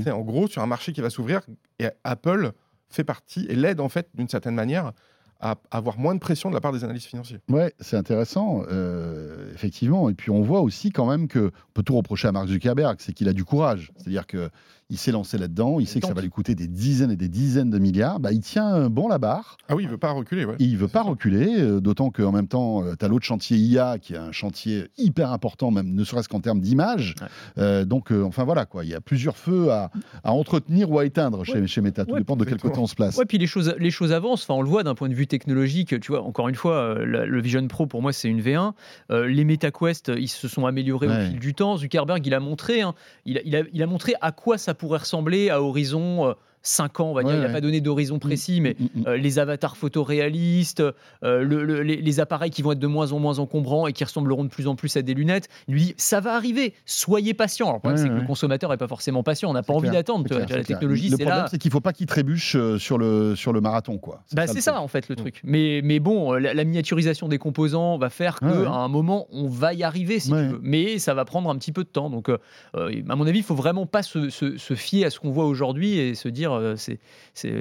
[0.04, 1.42] C'est en gros sur un marché qui va s'ouvrir
[1.80, 2.52] et Apple
[2.90, 4.94] fait partie et l'aide en fait d'une certaine manière
[5.40, 7.40] à avoir moins de pression de la part des analystes financiers.
[7.50, 10.10] Ouais, c'est intéressant, euh, effectivement.
[10.10, 12.96] Et puis on voit aussi quand même que on peut tout reprocher à Mark Zuckerberg,
[13.00, 13.92] c'est qu'il a du courage.
[13.98, 14.50] C'est-à-dire que
[14.90, 17.30] il s'est lancé là-dedans, il sait que ça va lui coûter des dizaines et des
[17.30, 19.58] dizaines de milliards, bah, il tient bon la barre.
[19.70, 20.46] Ah oui, il veut pas reculer.
[20.46, 20.56] Ouais.
[20.60, 23.98] Il veut pas reculer, euh, d'autant qu'en même temps, euh, tu as l'autre chantier IA
[24.00, 27.16] qui est un chantier hyper important, même ne serait-ce qu'en termes d'image.
[27.58, 29.90] Euh, donc, enfin voilà, quoi, il y a plusieurs feux à,
[30.24, 33.18] entretenir ou à éteindre chez, chez Meta, tout dépend de quel côté on se place.
[33.18, 35.28] Ouais, puis les choses, les choses avancent, enfin, on le voit d'un point de vue
[35.28, 38.74] technologique, tu vois, encore une fois, le Vision Pro pour moi c'est une V1.
[39.10, 41.78] les MetaQuest, ils se sont améliorés au fil du temps.
[41.78, 42.94] Zuckerberg, il a montré, hein,
[43.26, 47.10] il, il, a, il a montré à quoi ça pourrait ressembler à horizon 5 ans,
[47.10, 47.36] on va dire.
[47.36, 50.82] il n'a pas donné d'horizon mm, précis, mais mm, mm, euh, les avatars photoréalistes,
[51.24, 54.50] euh, les, appareils qui vont être de moins en moins encombrants et qui ressembleront de
[54.50, 55.50] plus en plus à des lunettes.
[55.68, 57.66] Il lui dit ça va arriver, soyez patient.
[57.66, 59.50] Alors, le problème, c'est que le consommateur n'est pas forcément patient.
[59.50, 60.26] On n'a pas envie d'attendre.
[60.34, 61.18] La technologie, c'est là.
[61.18, 63.98] Le problème, c'est qu'il ne faut pas qu'il trébuche euh, sur le, sur le marathon.
[63.98, 64.24] quoi.
[64.28, 65.42] C'est bah, ça, ça en fait, le truc.
[65.44, 69.84] Mais, mais bon, la, miniaturisation des composants va faire qu'à un moment, on va y
[69.84, 70.60] arriver, si tu veux.
[70.62, 72.10] Mais ça va prendre un petit peu de temps.
[72.10, 75.32] Donc, à mon avis, il ne faut vraiment pas se, se fier à ce qu'on
[75.32, 77.00] voit aujourd'hui et se dire euh, c'est,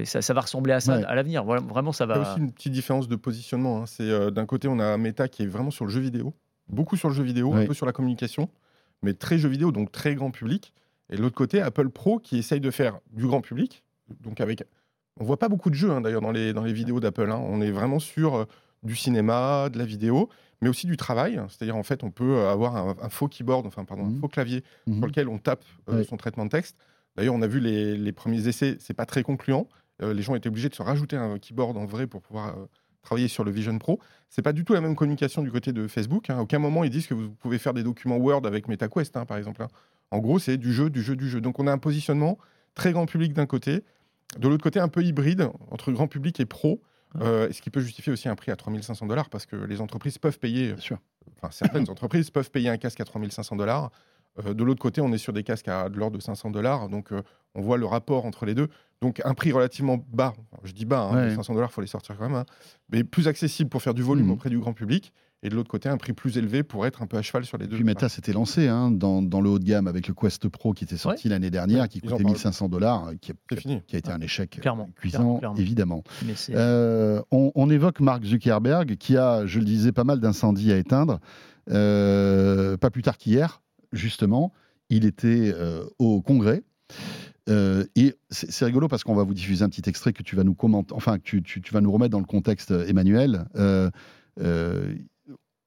[0.04, 1.44] ça, va ressembler à ça à l'avenir.
[1.44, 2.14] Voilà, vraiment, ça va.
[2.14, 3.82] Il y a aussi une petite différence de positionnement.
[3.82, 3.86] Hein.
[3.86, 6.34] C'est euh, d'un côté, on a Meta qui est vraiment sur le jeu vidéo,
[6.68, 8.48] beaucoup sur le jeu vidéo, un peu sur la communication,
[9.02, 10.72] mais très jeu vidéo, donc très grand public.
[11.10, 13.84] Et de l'autre côté, Apple Pro qui essaye de faire du grand public,
[14.20, 14.64] donc avec.
[15.20, 17.30] On voit pas beaucoup de jeux hein, d'ailleurs dans les, dans les vidéos d'Apple.
[17.30, 17.40] Hein.
[17.44, 18.44] On est vraiment sur euh,
[18.82, 20.30] du cinéma, de la vidéo,
[20.62, 21.38] mais aussi du travail.
[21.48, 24.20] C'est-à-dire, en fait, on peut avoir un, faux keyboard, enfin, pardon, un mmh.
[24.20, 24.96] faux clavier mmh.
[24.96, 25.64] sur lequel on tape
[26.08, 26.78] son traitement de texte.
[27.16, 29.68] D'ailleurs, on a vu les, premiers essais, c'est pas très concluant.
[30.02, 32.66] Euh, les gens étaient obligés de se rajouter un keyboard en vrai pour pouvoir euh,
[33.02, 34.00] travailler sur le Vision Pro.
[34.30, 36.30] C'est pas du tout la même communication du côté de Facebook.
[36.30, 36.38] Hein.
[36.38, 39.26] À aucun moment ils disent que vous pouvez faire des documents Word avec MetaQuest, hein,
[39.26, 39.62] par exemple.
[39.62, 39.68] Hein.
[40.10, 41.40] En gros, c'est du jeu, du jeu, du jeu.
[41.40, 42.38] Donc on a un positionnement
[42.74, 43.82] très grand public d'un côté,
[44.38, 46.80] de l'autre côté un peu hybride entre grand public et pro.
[47.20, 50.16] Euh, ce qui peut justifier aussi un prix à 3500 dollars parce que les entreprises
[50.16, 50.98] peuvent payer, Bien sûr.
[51.36, 53.90] enfin certaines entreprises peuvent payer un casque à 3500 dollars.
[54.46, 56.88] Euh, de l'autre côté, on est sur des casques à de l'ordre de 500 dollars,
[56.88, 57.22] donc euh,
[57.54, 58.68] on voit le rapport entre les deux.
[59.02, 60.32] Donc un prix relativement bas,
[60.64, 61.28] je dis bas, hein, Ouais.
[61.30, 62.44] les 500 dollars, il faut les sortir quand même, hein,
[62.90, 64.32] mais plus accessible pour faire du volume Mhm.
[64.32, 65.12] auprès du grand public.
[65.44, 67.58] Et de l'autre côté, un prix plus élevé pour être un peu à cheval sur
[67.58, 67.74] les deux.
[67.74, 70.72] Puis Meta s'était lancé hein, dans, dans le haut de gamme avec le Quest Pro
[70.72, 72.26] qui était sorti l'année dernière, Ouais, qui coûtait parlent.
[72.26, 73.82] 1500 dollars, qui, a- C'est fini.
[73.88, 75.56] qui a été un échec Clairement, cuisant, clairement, clairement.
[75.56, 76.02] évidemment.
[76.50, 80.76] Euh, on, on évoque Mark Zuckerberg qui a, je le disais, pas mal d'incendies à
[80.78, 81.18] éteindre.
[81.70, 84.52] Euh, pas plus tard qu'hier, justement,
[84.88, 86.62] il était euh, au Congrès.
[87.48, 90.44] Euh, et c'est rigolo parce qu'on va vous diffuser un petit extrait que tu vas
[90.44, 93.46] nous commenter, enfin tu, vas nous remettre dans le contexte, euh, Emmanuel.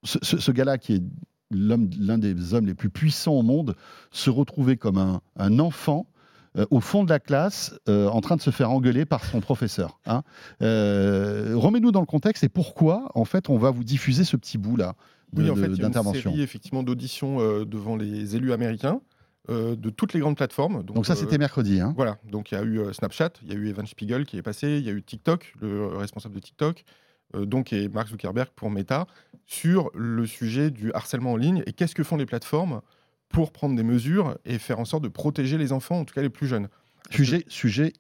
[0.03, 1.03] Ce gars-là, qui est
[1.51, 3.75] l'un des hommes les plus puissants au monde,
[4.11, 6.07] se retrouvait comme un, enfant
[6.69, 9.99] au fond de la classe, en train de se faire engueuler par son professeur.
[10.05, 10.23] hein.
[10.61, 14.95] Remets-nous dans le contexte et pourquoi, en fait, on va vous diffuser ce petit bout-là
[15.33, 16.31] Oui, en fait, il y a une d'intervention.
[16.31, 19.01] série effectivement d'auditions euh, devant les élus américains
[19.49, 20.83] euh, de toutes les grandes plateformes.
[20.83, 21.79] Donc ça, euh, c'était mercredi.
[21.81, 21.93] hein.
[21.97, 24.37] Voilà, donc il y a eu euh, Snapchat, il y a eu Evan Spiegel qui
[24.37, 26.83] est passé, il y a eu TikTok, le responsable de TikTok,
[27.35, 29.07] donc et Mark Zuckerberg pour Meta,
[29.45, 32.81] sur le sujet du harcèlement en ligne et qu'est-ce que font les plateformes
[33.29, 36.21] pour prendre des mesures et faire en sorte de protéger les enfants, en tout cas
[36.21, 36.67] les plus jeunes.
[37.03, 37.93] Parce que- Sujet, sujet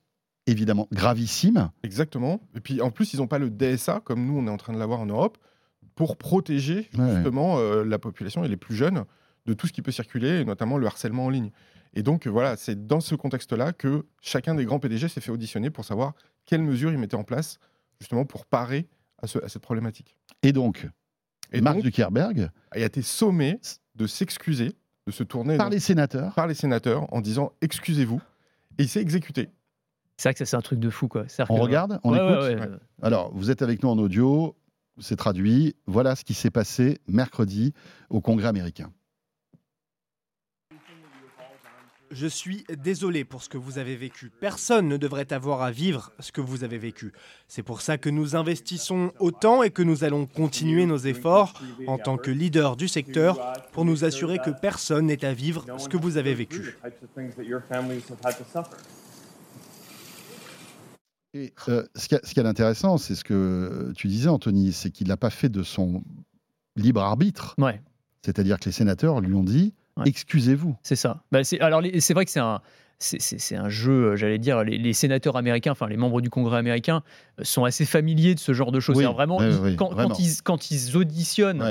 [0.47, 1.69] évidemment gravissime.
[1.83, 2.39] Exactement.
[2.55, 4.73] Et puis en plus, ils n'ont pas le DSA, comme nous on est en train
[4.73, 5.37] de l'avoir en Europe,
[5.95, 7.13] pour protéger Ouais.
[7.15, 9.05] justement euh, la population et les plus jeunes
[9.45, 11.51] de tout ce qui peut circuler, et notamment le harcèlement en ligne.
[11.93, 15.31] Et donc euh, voilà, c'est dans ce contexte-là que chacun des grands PDG s'est fait
[15.31, 16.13] auditionner pour savoir
[16.45, 17.57] quelles mesures ils mettaient en place
[17.99, 18.87] justement pour parer
[19.21, 20.15] à, ce- à cette problématique.
[20.43, 20.87] Et donc,
[21.53, 23.59] Et Mark donc, Zuckerberg, il a été sommé
[23.95, 24.73] de s'excuser,
[25.07, 28.19] de se tourner par donc les sénateurs, par les sénateurs en disant excusez-vous,
[28.77, 29.49] et il s'est exécuté.
[30.17, 31.25] C'est vrai que ça, c'est un truc de fou, quoi.
[31.49, 32.43] On que- regarde, on Ouais, écoute.
[32.43, 32.61] ouais, ouais.
[32.71, 32.77] Ouais.
[33.03, 34.55] Alors, vous êtes avec nous en audio,
[34.99, 35.75] c'est traduit.
[35.87, 37.73] Voilà ce qui s'est passé mercredi
[38.09, 38.91] au Congrès américain.
[42.11, 44.31] Je suis désolé pour ce que vous avez vécu.
[44.39, 47.11] Personne ne devrait avoir à vivre ce que vous avez vécu.
[47.47, 51.53] C'est pour ça que nous investissons autant et que nous allons continuer nos efforts
[51.87, 55.89] en tant que leader du secteur pour nous assurer que personne n'ait à vivre ce
[55.89, 56.77] que vous avez vécu.
[61.35, 65.17] Et euh, ce qui est d'intéressant, c'est ce que tu disais, Anthony, c'est qu'il n'a
[65.17, 66.01] pas fait de son
[66.77, 67.55] libre arbitre.
[67.57, 67.81] Ouais.
[68.23, 70.03] C'est-à-dire que les sénateurs lui ont dit Ouais.
[70.07, 70.75] excusez-vous.
[70.83, 71.23] C'est ça.
[71.31, 72.61] Bah, alors, c'est vrai que c'est un,
[72.99, 76.57] c'est, un jeu, euh, j'allais dire, les, les sénateurs américains, enfin les membres du Congrès
[76.57, 77.03] américain,
[77.39, 78.95] euh, sont assez familiers de ce genre de choses.
[78.97, 80.09] Oui, vraiment, oui, ils- oui, quand, vraiment.
[80.09, 81.61] quand ils, quand ils auditionnent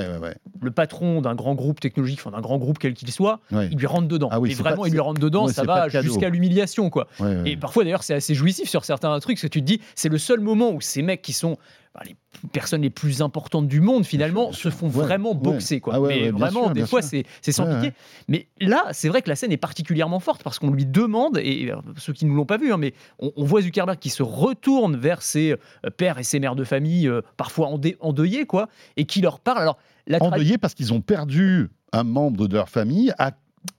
[0.61, 3.39] le patron d'un grand groupe technologique, enfin d'un grand groupe quel qu'il soit,
[3.71, 4.29] ils lui rentrent dedans.
[4.31, 7.07] Ah et vraiment, pas- ils lui rentrent dedans, ça va jusqu'à l'humiliation, quoi.
[7.45, 10.09] Et parfois, d'ailleurs, c'est assez jouissif sur certains trucs, parce que tu te dis, c'est
[10.09, 11.57] le seul moment où ces mecs qui sont
[12.05, 12.15] les
[12.51, 15.37] personnes les plus importantes du monde, finalement, sûr, se font Ouais, vraiment ouais.
[15.37, 15.79] boxer.
[15.79, 15.93] Quoi.
[15.95, 17.93] Ah ouais, Mais vraiment, sûr, des fois, c'est sans ouais.
[18.27, 21.71] Mais là, c'est vrai que la scène est particulièrement forte, parce qu'on lui demande, et
[21.71, 24.23] euh, ceux qui ne l'ont pas vu, hein, mais on, on voit Zuckerberg qui se
[24.23, 27.69] retourne vers ses euh, pères et ses mères de famille, euh, parfois
[28.01, 29.61] endeuillés, quoi, et qui leur parle.
[29.61, 29.77] Alors,
[30.21, 33.31] Endeuillés parce qu'ils ont perdu un membre de leur famille, à,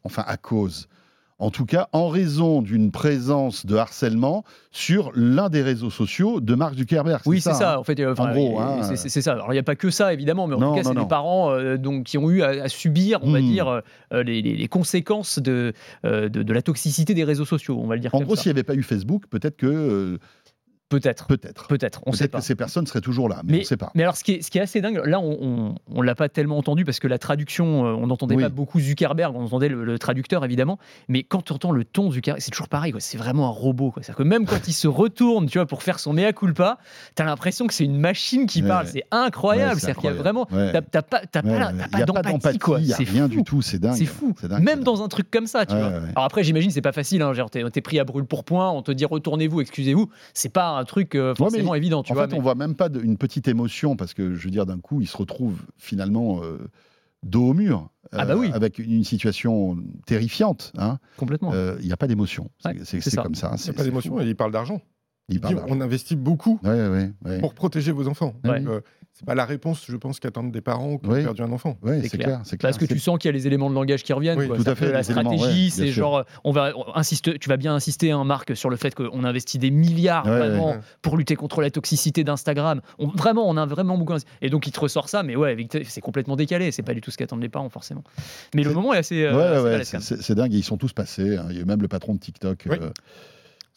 [0.05, 0.89] enfin à cause,
[1.39, 6.55] en tout cas en raison d'une présence de harcèlement sur l'un des réseaux sociaux de
[6.55, 7.21] Mark Zuckerberg.
[7.27, 8.01] Oui, c'est ça, hein en fait.
[8.01, 9.33] euh, enfin, gros, hein, c'est- ça.
[9.33, 11.07] Alors, il n'y a pas que ça, évidemment, mais en Non, tout cas, c'est des
[11.07, 13.47] parents euh, donc, qui ont eu à, à subir, on va Hmm.
[13.47, 15.73] dire, euh, les, conséquences de,
[16.05, 18.49] de, de la toxicité des réseaux sociaux, on va le dire En comme gros, s'il
[18.51, 20.19] n'y avait pas eu Facebook, peut-être que
[20.89, 21.27] Peut-être.
[21.27, 21.67] peut-être.
[21.67, 22.39] Peut-être, on sait pas.
[22.39, 23.91] que ces personnes seraient toujours là, mais, on ne sait pas.
[23.97, 26.29] Mais alors, ce qui est, ce qui est assez dingue, là, on ne l'a pas
[26.29, 28.43] tellement entendu parce que la traduction, euh, on n'entendait Oui.
[28.45, 30.79] pas beaucoup Zuckerberg, on entendait le, le traducteur évidemment.
[31.09, 33.93] Mais quand tu entends le ton de Zuckerberg, c'est toujours pareil, c'est vraiment un robot.
[33.97, 36.79] C'est-à-dire que même quand il se retourne, tu vois, pour faire son mea culpa,
[37.17, 38.87] tu as l'impression que c'est une machine qui Ouais, parle.
[38.87, 39.75] C'est incroyable.
[39.75, 40.47] Ouais, C'est-à-dire qu'il y a vraiment.
[40.53, 40.71] Ouais.
[40.73, 42.79] T'as pas, t'as pas, pas d'empathie, quoi.
[42.85, 43.35] C'est rien fou.
[43.35, 43.97] du tout, c'est dingue.
[43.97, 44.35] C'est fou.
[44.41, 45.87] Dingue, Même dans un truc comme ça, tu vois.
[46.15, 47.23] Alors après, j'imagine c'est pas facile.
[47.23, 50.09] Hein, genre, t'es pris à brûle pour point, on te dit retournez-vous, excusez-vous.
[50.33, 52.25] C'est pas un truc euh, forcément évident, tu en vois.
[52.29, 54.67] fait, mais- on voit même pas de- une petite émotion parce que je veux dire,
[54.67, 56.59] d'un coup, il se retrouve finalement euh,
[57.23, 58.51] dos au mur, Ah bah oui.
[58.53, 60.73] avec une, situation terrifiante.
[60.79, 60.99] hein.
[61.17, 61.53] Complètement.
[61.53, 62.51] Euh, Il n'y a pas d'émotion.
[62.61, 63.49] C'est- Ouais, comme ça.
[63.49, 64.81] Il n'y c'est- a pas d'émotion et il parle d'argent.
[65.29, 67.41] Il dit, on investit beaucoup Ouais, ouais, ouais.
[67.41, 68.35] pour protéger vos enfants.
[68.45, 68.61] Ouais.
[68.61, 68.81] Donc, euh,
[69.19, 71.21] c'est pas la réponse, je pense, qu'attendent des parents qui Oui.
[71.21, 71.79] ont perdu un enfant.
[71.83, 72.27] Ouais, C'est clair.
[72.27, 72.41] clair.
[72.45, 72.71] c'est clair.
[72.71, 74.39] Parce que tu sens qu'il y a les éléments de langage qui reviennent.
[74.39, 74.59] Oui, quoi.
[74.59, 77.75] tout à fait, La stratégie, ouais, c'est genre, on va on insiste, tu vas bien
[77.75, 80.81] insister, hein, Marc, sur le fait qu'on investit des milliards Ouais, vraiment ouais.
[81.01, 82.83] pour lutter contre la toxicité d'Instagram.
[82.99, 84.13] Vraiment, on a vraiment beaucoup.
[84.13, 84.31] insisté.
[84.43, 86.71] Et donc il te ressort ça, mais ouais, avec- c'est complètement décalé.
[86.71, 88.05] C'est pas du tout ce qu'attendent les parents forcément.
[88.55, 89.23] Mais le moment est assez.
[89.25, 90.53] euh, Ouais, assez ouais, balèze, c'est- dingue.
[90.53, 91.37] Ils sont tous passés.
[91.39, 91.47] hein.
[91.49, 92.65] Il y a eu même le patron de TikTok.
[92.69, 92.77] Oui.
[92.83, 92.91] euh,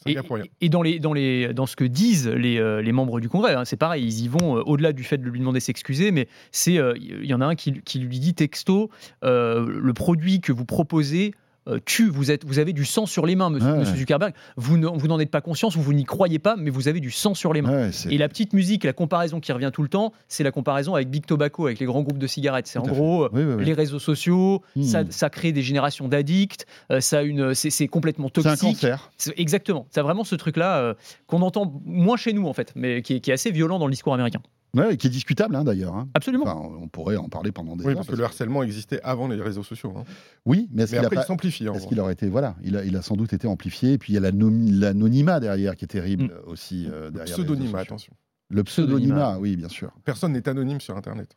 [0.06, 3.56] Et, dans, les, dans, les, dans ce que disent les, euh, les membres du Congrès,
[3.56, 6.12] hein, c'est pareil, ils y vont euh, au-delà du fait de lui demander de s'excuser,
[6.12, 8.90] mais c'est euh, il y en a un qui, qui lui dit texto,
[9.26, 11.49] euh, le produit que vous proposez euh,
[11.86, 13.96] tue, vous, êtes, vous avez du sang sur les mains, monsieur, Ouais, monsieur.
[13.96, 16.88] Zuckerberg, vous ne- vous n'en êtes pas conscience, vous, vous n'y croyez pas, mais vous
[16.88, 17.88] avez du sang sur les mains.
[17.88, 20.96] Ouais, Et la petite musique, la comparaison qui revient tout le temps, c'est la comparaison
[20.96, 22.68] avec Big Tobacco, avec les grands groupes de cigarettes.
[22.68, 23.66] C'est en gros euh, Oui, oui, oui.
[23.66, 24.84] les réseaux sociaux, Hmm.
[24.84, 28.74] ça, ça crée des générations d'addicts, euh, ça une, c'est, complètement C'est un toxique.
[28.82, 29.12] cancer.
[29.38, 29.86] Exactement.
[29.92, 30.94] C'est vraiment ce truc-là euh,
[31.28, 33.92] qu'on entend moins chez nous, en fait, mais qui qui est assez violent dans le
[33.92, 34.40] discours américain.
[34.76, 35.96] Ouais, et qui est discutable hein, d'ailleurs.
[35.96, 36.08] hein.
[36.14, 36.44] Absolument.
[36.46, 37.96] Enfin, on pourrait en parler pendant des Oui, heures.
[37.98, 39.94] parce que le harcèlement existait avant les réseaux sociaux.
[39.98, 40.04] hein.
[40.46, 41.66] Oui, mais est-ce Mais qu'il a après, pas- il s'amplifie.
[41.68, 43.94] Est-ce qu'il aurait été voilà, il a, il a sans doute été amplifié.
[43.94, 46.50] Et puis il y a l'anonymat derrière qui est terrible Mm.
[46.52, 47.36] aussi euh, Le derrière.
[47.36, 48.14] pseudonymat, attention.
[48.50, 49.40] Le pseudonymat, Pseudonymat.
[49.40, 49.92] oui, bien sûr.
[50.06, 51.36] Personne n'est anonyme sur Internet.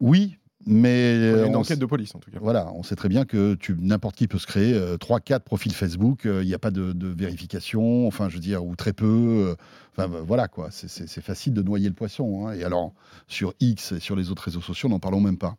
[0.00, 2.38] Oui, mais Il y a euh, une enquête de police, en tout cas.
[2.40, 5.72] voilà, on sait très bien que n'importe qui peut se créer euh, trois, quatre profils
[5.74, 6.26] Facebook.
[6.26, 9.06] euh, Il n'y a pas de, de vérification, enfin, je veux dire, ou très peu.
[9.06, 9.54] euh,
[9.96, 10.68] Enfin, bah, voilà quoi.
[10.70, 12.46] C'est- facile de noyer le poisson.
[12.48, 12.52] hein.
[12.54, 12.92] Et alors
[13.28, 15.56] sur X et sur les autres réseaux sociaux, n'en parlons même pas.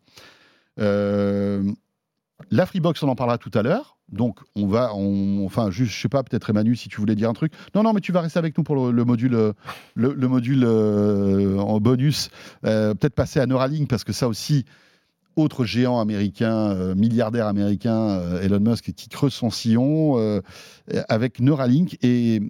[2.52, 3.98] La Freebox, on en parlera tout à l'heure.
[4.12, 7.30] Donc, on va, on- enfin, juste, je sais pas, peut-être Emmanuel, si tu voulais dire
[7.30, 7.54] un truc.
[7.74, 9.54] Non, non, mais tu vas rester avec nous pour le, le module, le,
[9.96, 12.30] le module en bonus.
[12.62, 14.65] Peut-être passer à Neuralink parce que ça aussi,
[15.36, 20.41] autre géant américain, euh, milliardaire américain, euh, Elon Musk, qui creuse son sillon euh,
[21.10, 22.41] avec Neuralink et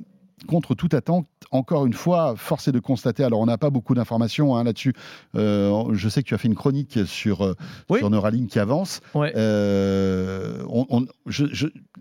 [0.48, 3.95] contre toute attente, encore une fois, force est de constater, alors on n'a pas beaucoup
[3.95, 4.93] d'informations hein, là-dessus,
[5.34, 7.56] je sais que tu as fait une chronique sur,
[7.89, 8.00] Oui.
[8.00, 9.32] sur Neuralink qui avance, Ouais.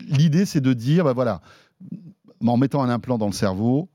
[0.07, 1.41] L'idée, c'est de dire, bah voilà,
[2.45, 3.89] en mettant un implant dans le cerveau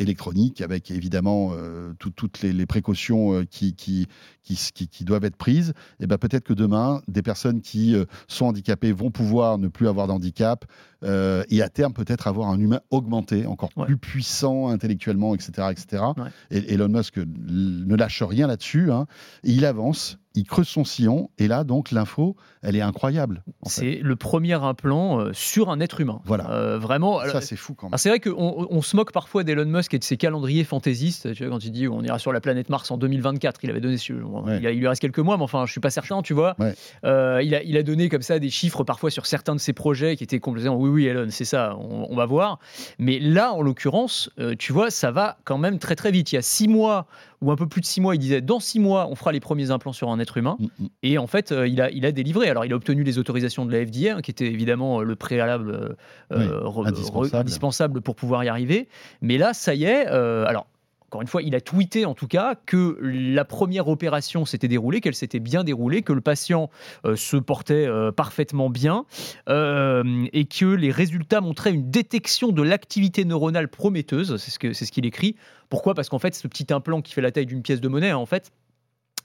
[0.00, 4.06] électronique, avec évidemment euh, tout- toutes les, précautions euh, qui, qui,
[4.42, 4.56] qui,
[4.88, 8.92] qui- doivent être prises, et ben peut-être que demain, des personnes qui euh, sont handicapées
[8.92, 10.64] vont pouvoir ne plus avoir d'handicap,
[11.04, 13.86] euh, et à terme peut-être avoir un humain augmenté, encore Ouais.
[13.86, 15.68] plus puissant intellectuellement, etc.
[15.70, 16.02] etc.
[16.16, 16.24] Ouais.
[16.50, 19.06] Et Elon Musk ne lâche rien là-dessus, hein.
[19.42, 23.42] Il avance, il creuse son sillon, et là, donc, l'info, elle est incroyable.
[23.64, 26.20] C'est le premier implant euh, sur un être humain.
[26.24, 26.50] Voilà.
[26.50, 27.18] Euh, vraiment.
[27.18, 27.98] alors- Ça, c'est fou quand même.
[27.98, 31.32] c'est vrai qu'on on se moque parfois d'Elon Musk et de ses calendriers fantaisistes.
[31.34, 33.80] Tu vois, quand il dit on ira sur la planète Mars en 2024, il avait
[33.80, 33.96] donné.
[34.10, 34.58] Ouais.
[34.60, 36.54] Il, a- il lui reste quelques mois, mais enfin, je suis pas certain, tu vois.
[36.58, 36.74] Ouais.
[37.04, 39.72] Euh, il, a, il a donné comme ça des chiffres parfois sur certains de ses
[39.72, 42.58] projets qui étaient complètement oui, oui, Elon, c'est ça, on, on va voir.
[42.98, 46.32] Mais là, en l'occurrence, euh, tu vois, ça va quand même très très vite.
[46.32, 47.06] Il y a six mois
[47.40, 49.40] ou un peu plus de six mois, il disait dans six mois, on fera les
[49.40, 50.56] premiers implants sur un être humain.
[50.58, 50.88] Mm, mm.
[51.02, 52.48] Et en fait, euh, il, a, il a délivré.
[52.48, 55.16] Alors, il a obtenu les autorisations de la FDA, hein, qui était évidemment euh, le
[55.16, 55.96] préalable
[56.32, 57.40] euh, Oui, indispensable.
[57.40, 58.88] indispensable pour pouvoir y arriver.
[59.22, 60.06] Mais là, ça y est.
[60.06, 60.66] alors,
[61.10, 65.00] encore une fois, il a tweeté en tout cas que la première opération s'était déroulée,
[65.00, 66.70] qu'elle s'était bien déroulée, que le patient
[67.04, 69.06] euh, se portait euh, parfaitement bien
[69.48, 74.36] euh, et que les résultats montraient une détection de l'activité neuronale prometteuse.
[74.36, 75.34] C'est ce qu'il écrit.
[75.68, 75.94] Pourquoi?
[75.94, 78.26] Parce qu'en fait, ce petit implant qui fait la taille d'une pièce de monnaie, en
[78.26, 78.52] fait,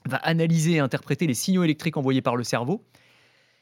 [0.06, 2.82] va analyser et interpréter les signaux électriques envoyés par le cerveau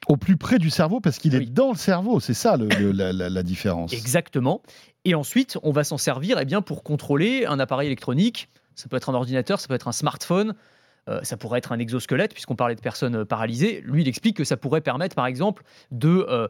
[0.06, 1.44] Au plus près du cerveau, parce qu'il Oui.
[1.44, 3.92] est dans le cerveau, c'est ça le- le- la, différence.
[3.94, 4.60] Exactement.
[5.06, 8.48] Et ensuite, on va s'en servir eh bien, pour contrôler un appareil électronique.
[8.74, 10.54] Ça peut être un ordinateur, ça peut être un smartphone,
[11.08, 13.82] euh, ça pourrait être un exosquelette, puisqu'on parlait de personnes euh, paralysées.
[13.86, 16.48] Lui, il explique que ça pourrait permettre, par exemple, de, euh,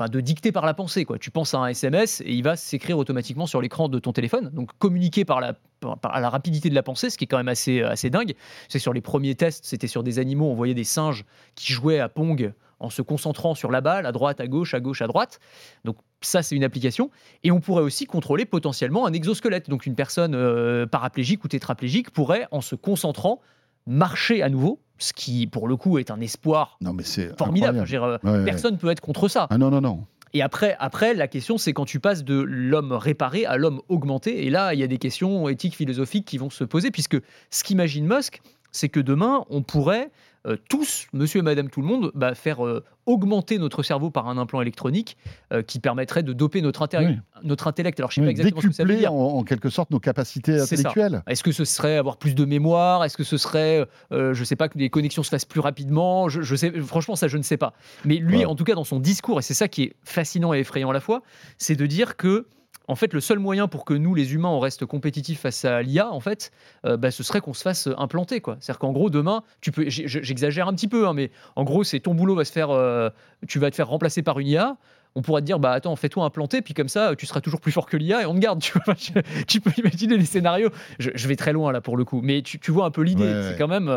[0.00, 1.04] euh, de dicter par la pensée.
[1.06, 1.18] Quoi.
[1.18, 4.50] Tu penses à un SMS et il va s'écrire automatiquement sur l'écran de ton téléphone.
[4.52, 7.38] Donc, communiquer par la, par, par la rapidité de la pensée, ce qui est quand
[7.38, 8.34] même assez, assez dingue.
[8.68, 12.00] C'est sur les premiers tests, c'était sur des animaux, on voyait des singes qui jouaient
[12.00, 15.06] à Pong en se concentrant sur la balle, à droite, à gauche, à gauche, à
[15.06, 15.38] droite.
[15.84, 17.10] Donc ça, c'est une application.
[17.44, 19.70] Et on pourrait aussi contrôler potentiellement un exosquelette.
[19.70, 23.40] Donc une personne euh, paraplégique ou tétraplégique pourrait, en se concentrant,
[23.86, 27.84] marcher à nouveau, ce qui, pour le coup, est un espoir Non, mais c'est formidable.
[27.84, 28.44] dire, euh, Ouais.
[28.44, 29.46] Personne ne peut être contre ça.
[29.50, 30.04] Ah non, non, non.
[30.34, 34.46] Et après, après, la question, c'est quand tu passes de l'homme réparé à l'homme augmenté.
[34.46, 37.18] Et là, il y a des questions éthiques, philosophiques qui vont se poser, puisque
[37.50, 38.40] ce qu'imagine Musk,
[38.72, 40.10] c'est que demain, on pourrait
[40.44, 44.28] euh, tous, monsieur et madame tout le monde, bah, faire euh, augmenter notre cerveau par
[44.28, 45.16] un implant électronique
[45.52, 47.16] euh, qui permettrait de doper notre, Oui.
[47.44, 48.00] notre intellect.
[48.00, 49.12] Alors, je ne sais pas exactement ce que ça veut dire.
[49.12, 51.22] en, en quelque sorte nos capacités intellectuelles.
[51.28, 53.04] Est-ce que ce serait avoir plus de mémoire?
[53.04, 56.28] Est-ce que ce serait, je sais pas, que les connexions se fassent plus rapidement?
[56.28, 57.72] Je, je sais, Franchement, ça, je ne sais pas.
[58.04, 58.44] Mais lui, Ouais.
[58.46, 60.92] en tout cas, dans son discours, et c'est ça qui est fascinant et effrayant à
[60.92, 61.22] la fois,
[61.56, 62.48] c'est de dire que,
[62.88, 65.82] en fait, le seul moyen pour que nous, les humains, on reste compétitifs face à
[65.82, 66.50] l'IA, en fait,
[66.84, 68.56] euh, bah, ce serait qu'on se fasse implanter, quoi.
[68.60, 72.00] C'est-à-dire qu'en gros, demain, tu peux, j'exagère un petit peu, hein, mais en gros, c'est
[72.00, 73.08] ton boulot va se faire, euh,
[73.48, 74.76] tu vas te faire remplacer par une IA
[75.14, 77.70] on pourrait te dire bah attends fais-toi implanter puis comme ça tu seras toujours plus
[77.70, 78.94] fort que l'IA et on te garde tu vois.
[78.98, 80.70] Je- tu peux imaginer les scénarios.
[80.98, 82.22] Je, je vais très loin là pour le coup.
[82.22, 83.24] Mais tu, tu vois un peu l'idée.
[83.24, 83.42] Ouais, ouais.
[83.52, 83.90] c'est quand même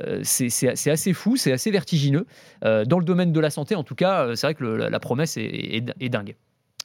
[0.00, 2.24] euh, c'est assez fou c'est assez vertigineux.
[2.62, 5.00] Dans le domaine de la santé en tout cas c'est vrai que le- la, la
[5.00, 6.36] promesse est, est- est dingue.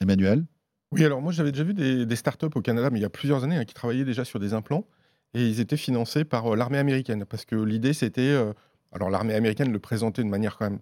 [0.02, 0.46] Emmanuel?
[0.96, 3.10] Oui, alors moi j'avais déjà vu des, des startups au Canada, mais il y a
[3.10, 4.86] plusieurs années, hein, qui travaillaient déjà sur des implants
[5.34, 8.54] et ils étaient financés par euh, l'armée américaine parce que l'idée c'était, euh,
[8.92, 10.80] alors l'armée américaine le présentait de manière quand même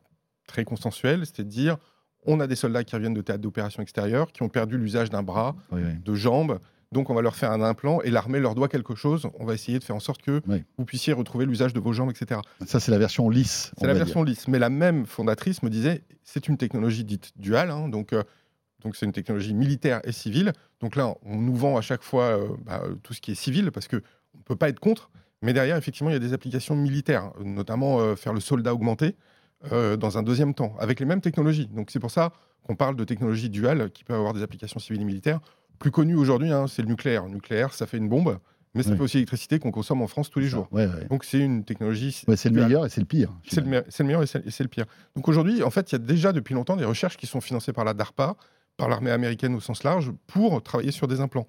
[0.47, 1.77] très consensuelle, c'était de dire
[2.25, 5.23] on a des soldats qui reviennent de théâtre d'opération extérieure, qui ont perdu l'usage d'un
[5.23, 5.93] bras, Oui, oui.
[6.05, 6.59] de jambes,
[6.93, 9.55] donc on va leur faire un implant et l'armée leur doit quelque chose, on va
[9.55, 10.63] essayer de faire en sorte que Oui.
[10.77, 12.39] vous puissiez retrouver l'usage de vos jambes, etc.
[12.67, 13.71] Ça, c'est la version lisse.
[13.77, 14.47] C'est la version lisse.
[14.47, 18.23] Mais la même fondatrice me disait, c'est une technologie dite duale, hein, donc euh,
[18.83, 20.53] donc c'est une technologie militaire et civile.
[20.81, 23.71] Donc là, on nous vend à chaque fois euh, bah, tout ce qui est civil
[23.71, 24.01] parce que
[24.37, 25.09] on peut pas être contre.
[25.41, 29.15] Mais derrière, effectivement, il y a des applications militaires, notamment euh, faire le soldat augmenté
[29.71, 31.67] euh, dans un deuxième temps, avec les mêmes technologies.
[31.67, 32.31] Donc c'est pour ça
[32.63, 35.41] qu'on parle de technologie duale qui peut avoir des applications civiles et militaires.
[35.79, 37.25] Plus connu aujourd'hui, hein, c'est le nucléaire.
[37.25, 38.39] Le nucléaire, ça fait une bombe,
[38.73, 38.97] mais ça Oui.
[38.97, 40.69] fait aussi l'électricité qu'on consomme en France tous les jours.
[40.71, 41.05] Ouais, ouais.
[41.09, 42.21] Donc c'est une technologie.
[42.27, 43.33] Ouais, c'est le meilleur et c'est le pire.
[43.45, 44.85] C'est le, me- c'est le meilleur et c'est le pire.
[45.17, 47.73] Donc aujourd'hui, en fait, il y a déjà depuis longtemps des recherches qui sont financées
[47.73, 48.37] par la DARPA,
[48.77, 51.47] par l'armée américaine au sens large, pour travailler sur des implants.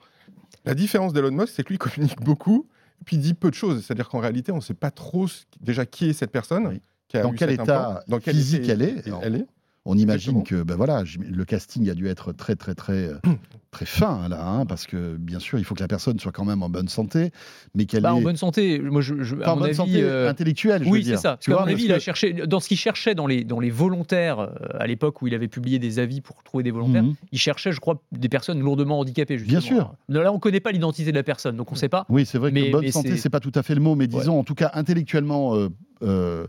[0.64, 2.66] La différence d'Elon Musk, c'est que lui communique beaucoup,
[3.00, 3.84] et puis dit peu de choses.
[3.84, 6.66] C'est-à-dire qu'en réalité, on ne sait pas trop ce- déjà qui est cette personne.
[6.68, 6.80] Oui.
[7.08, 9.46] qui a Dans quel cet état implant, dans quel physique état elle est, elle est.
[9.86, 10.62] On imagine Exactement.
[10.62, 13.18] que ben voilà, le casting a dû être très très très euh,
[13.70, 16.46] très fin là, hein, parce que bien sûr il faut que la personne soit quand
[16.46, 17.32] même en bonne santé,
[17.74, 18.78] mais qu'elle Bah, en bonne santé.
[18.78, 20.84] Moi, je, à en bonne avis, santé euh, intellectuelle.
[20.84, 21.32] je Oui, c'est ça.
[21.32, 23.44] Parce Tu vois, mon avis, il a que- cherché dans ce qu'il cherchait dans les
[23.44, 26.70] dans les volontaires euh, à l'époque où il avait publié des avis pour trouver des
[26.70, 27.02] volontaires.
[27.02, 27.14] Mhm.
[27.32, 29.36] Il cherchait, je crois, des personnes lourdement handicapées.
[29.36, 29.58] Justement.
[29.60, 29.94] Bien sûr.
[30.08, 32.06] Là, on connaît pas l'identité de la personne, donc on sait pas.
[32.08, 33.96] Oui, c'est vrai que Mais- bonne mais santé, c'est- pas tout à fait le mot,
[33.96, 35.68] mais disons en tout cas intellectuellement euh,
[36.02, 36.46] euh, euh,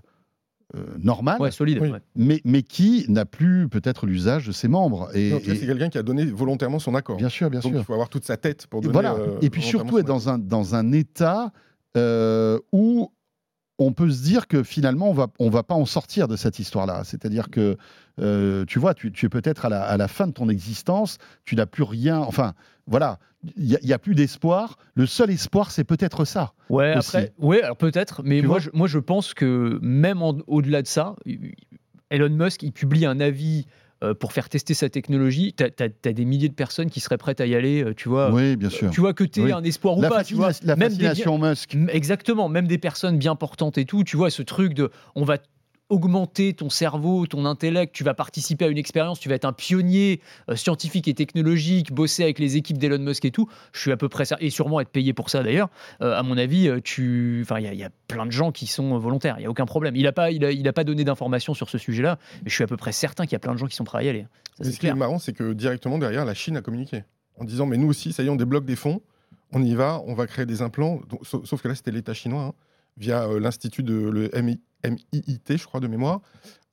[1.01, 1.79] normal, Ouais, solide.
[1.81, 1.91] Oui.
[2.15, 5.09] mais, mais qui n'a plus peut-être l'usage de ses membres.
[5.15, 7.17] Et, c'est quelqu'un qui a donné volontairement son accord.
[7.17, 7.81] bien sûr, bien Donc sûr.
[7.81, 8.93] il faut avoir toute sa tête pour Et donner.
[8.93, 9.13] voilà.
[9.15, 11.51] euh, et puis surtout être dans un, dans un état
[11.97, 13.11] euh, où
[13.77, 16.59] on peut se dire que finalement on va, on va pas en sortir de cette
[16.59, 17.03] histoire-là.
[17.03, 17.77] C'est-à-dire que
[18.19, 21.17] euh, tu vois, tu, tu es peut-être à la, à la fin de ton existence,
[21.43, 22.19] tu n'as plus rien.
[22.19, 22.53] Enfin,
[22.87, 23.19] voilà,
[23.57, 24.77] il n'y a, plus d'espoir.
[24.95, 26.53] Le seul espoir, c'est peut-être ça.
[26.69, 27.17] Ouais, Aussi.
[27.17, 30.87] après, ouais, alors peut-être, mais Tu moi je, moi je pense que même au-delà de
[30.87, 31.15] ça,
[32.09, 33.65] Elon Musk, il publie un avis
[34.13, 35.53] pour faire tester sa technologie.
[35.57, 38.31] Tu as, des milliers de personnes qui seraient prêtes à y aller, euh, tu vois.
[38.31, 38.89] oui, bien sûr.
[38.91, 39.51] Tu vois que tu Oui.
[39.51, 40.51] un espoir ou La, pas, tu vois.
[40.63, 41.73] la Même des fascination Musk.
[41.75, 45.23] M- Exactement, même des personnes bien portantes et tout, tu vois, ce truc de on
[45.23, 45.37] va
[45.89, 49.53] augmenter ton cerveau, ton intellect, tu vas participer à une expérience, tu vas être un
[49.53, 50.19] pionnier
[50.49, 53.97] euh, scientifique et technologique, bosser avec les équipes d'Elon Musk et tout, je suis à
[53.97, 55.69] peu près certain, et sûrement être payé pour ça d'ailleurs,
[56.01, 57.41] Euh, à mon avis, euh, tu...
[57.43, 59.45] enfin, il y, a- il y a plein de gens qui sont volontaires, il n'y
[59.45, 59.95] a aucun problème.
[59.95, 62.55] Il n'a pas, il a, il a pas donné d'informations sur ce sujet-là, mais je
[62.55, 64.03] suis à peu près certain qu'il y a plein de gens qui sont prêts à
[64.03, 64.23] y aller.
[64.57, 64.95] Ça, Mais ce qui est clair.
[64.95, 67.03] marrant, c'est que directement derrière, la Chine a communiqué
[67.37, 69.01] en disant Mais nous aussi, ça y est, on débloque des fonds,
[69.51, 70.99] on y va, on va créer des implants.
[71.09, 72.53] Donc, sauf, sauf que là, c'était l'État chinois, hein,
[72.97, 76.21] via euh, l'Institut de le MI MIIT, je crois, de mémoire.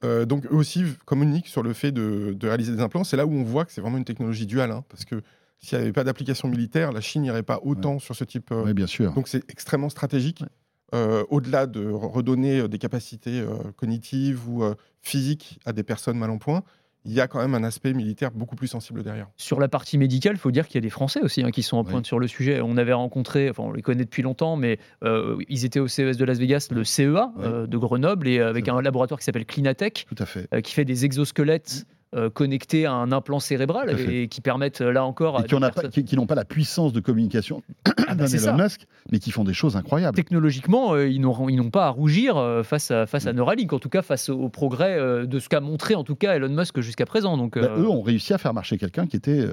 [0.04, 3.04] Euh, donc, eux aussi communiquent sur le fait de, de réaliser des implants.
[3.04, 5.22] C'est là où on voit que c'est vraiment une technologie duale, hein, parce que
[5.60, 8.50] s'il n'y avait pas d'application militaire, la Chine n'irait pas autant sur ce type.
[8.50, 9.12] euh, Oui, bien sûr.
[9.12, 10.40] donc c'est extrêmement stratégique.
[10.40, 10.48] Ouais.
[10.94, 13.42] Euh, Au-delà de re- redonner euh, des capacités
[13.76, 14.62] cognitives ou
[15.00, 16.62] physiques à des personnes mal en point,
[17.04, 19.28] il y a quand même un aspect militaire beaucoup plus sensible derrière.
[19.36, 21.62] Sur la partie médicale, il faut dire qu'il y a des Français aussi hein, qui
[21.62, 21.90] sont en Oui.
[21.90, 22.60] pointe sur le sujet.
[22.62, 26.16] On avait rencontré, enfin on les connaît depuis longtemps, mais euh, ils étaient au CES
[26.16, 27.44] de Las Vegas, le CEA Oui.
[27.44, 30.46] euh, de Grenoble, et avec C'est un laboratoire qui s'appelle Clinatech, Tout à fait.
[30.54, 34.92] euh, qui fait des exosquelettes euh, connectés à un implant cérébral et qui permettent euh,
[34.92, 37.62] là encore à qui n'ont pas, personnes- la puissance de communication
[38.08, 38.56] Ah d'un c'est Elon.
[38.56, 40.14] Musk, mais qui font des choses incroyables.
[40.16, 43.88] Technologiquement, euh, ils n'ont pas à rougir euh, face à, face à Neuralink, en tout
[43.88, 47.06] cas face au, au progrès de ce qu'a montré en tout cas Elon Musk jusqu'à
[47.06, 47.36] présent.
[47.36, 49.46] Donc, Bah, eux ont réussi à faire marcher quelqu'un qui était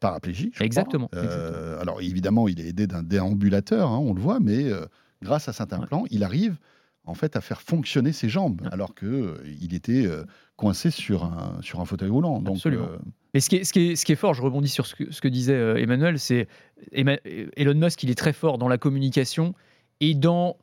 [0.00, 0.60] paraplégique.
[0.60, 1.08] Exactement,
[1.80, 4.66] Alors évidemment, il est aidé d'un déambulateur, hein, on le voit, mais
[5.22, 6.56] grâce à cet implant, il arrive
[7.04, 8.68] en fait à faire fonctionner ses jambes, Ouais.
[8.72, 10.24] alors que euh, il était euh,
[10.56, 12.40] coincé sur un sur un fauteuil roulant.
[12.40, 12.84] Donc, Absolument.
[12.84, 12.98] euh,
[13.34, 14.94] Mais ce qui, est, ce, qui est, ce qui est fort, je rebondis sur ce
[14.94, 16.46] que, ce que disait Emmanuel, c'est
[16.92, 19.54] Elon Musk, il est très fort dans la communication
[20.00, 20.56] et dans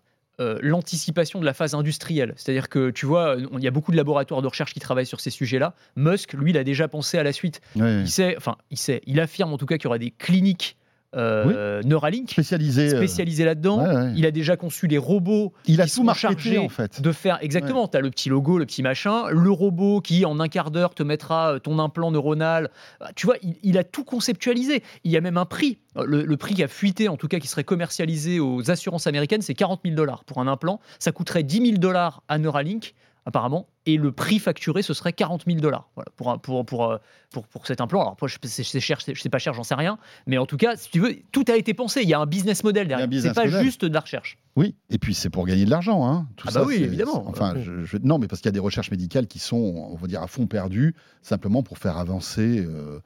[0.61, 2.33] l'anticipation de la phase industrielle.
[2.37, 5.19] C'est-à-dire que, tu vois, il y a beaucoup de laboratoires de recherche qui travaillent sur
[5.19, 5.75] ces sujets-là.
[5.97, 7.59] Musk, lui, il a déjà pensé à la suite.
[7.75, 10.77] Il sait, enfin, il sait, il affirme en tout cas qu'il y aura des cliniques
[11.15, 12.93] euh, Neuralink spécialisé.
[12.93, 13.81] euh, spécialisées là-dedans.
[13.83, 14.13] ouais, ouais.
[14.15, 17.01] Il a déjà conçu les robots Il a qui tout sont marketé chargés en fait.
[17.01, 17.87] de faire exactement.
[17.87, 20.93] Tu as le petit logo, le petit machin, le robot qui en un quart d'heure
[20.93, 22.69] te mettra euh, ton implant neuronal.
[22.99, 24.83] Ah, Tu vois, il, il a tout conceptualisé.
[25.03, 25.79] Il y a même un prix.
[25.95, 29.41] Le, le prix qui a fuité, en tout cas qui serait commercialisé aux assurances américaines,
[29.41, 30.79] c'est 40 000 dollars pour un implant.
[30.99, 32.93] Ça coûterait 10 000 dollars à Neuralink
[33.25, 36.97] apparemment, et le prix facturé ce serait 40 000 dollars voilà, pour, pour, pour, euh,
[37.31, 38.01] pour, pour cet implant.
[38.01, 39.97] Alors, c'est cher, c'est pas cher, j'en sais rien,
[40.27, 42.01] mais en tout cas, si tu veux, tout a été pensé.
[42.03, 43.07] Il y a un business model derrière.
[43.21, 43.63] C'est pas model.
[43.63, 44.37] juste de la recherche.
[44.55, 46.05] Oui, et puis c'est pour gagner de l'argent.
[46.07, 46.27] Hein.
[46.37, 47.23] Tout Ah ça, bah oui, c'est- évidemment.
[47.27, 49.57] Enfin, je- je- non, mais parce qu'il y a des recherches médicales qui sont,
[49.91, 52.99] on va dire, à fond perdues, simplement pour faire avancer euh,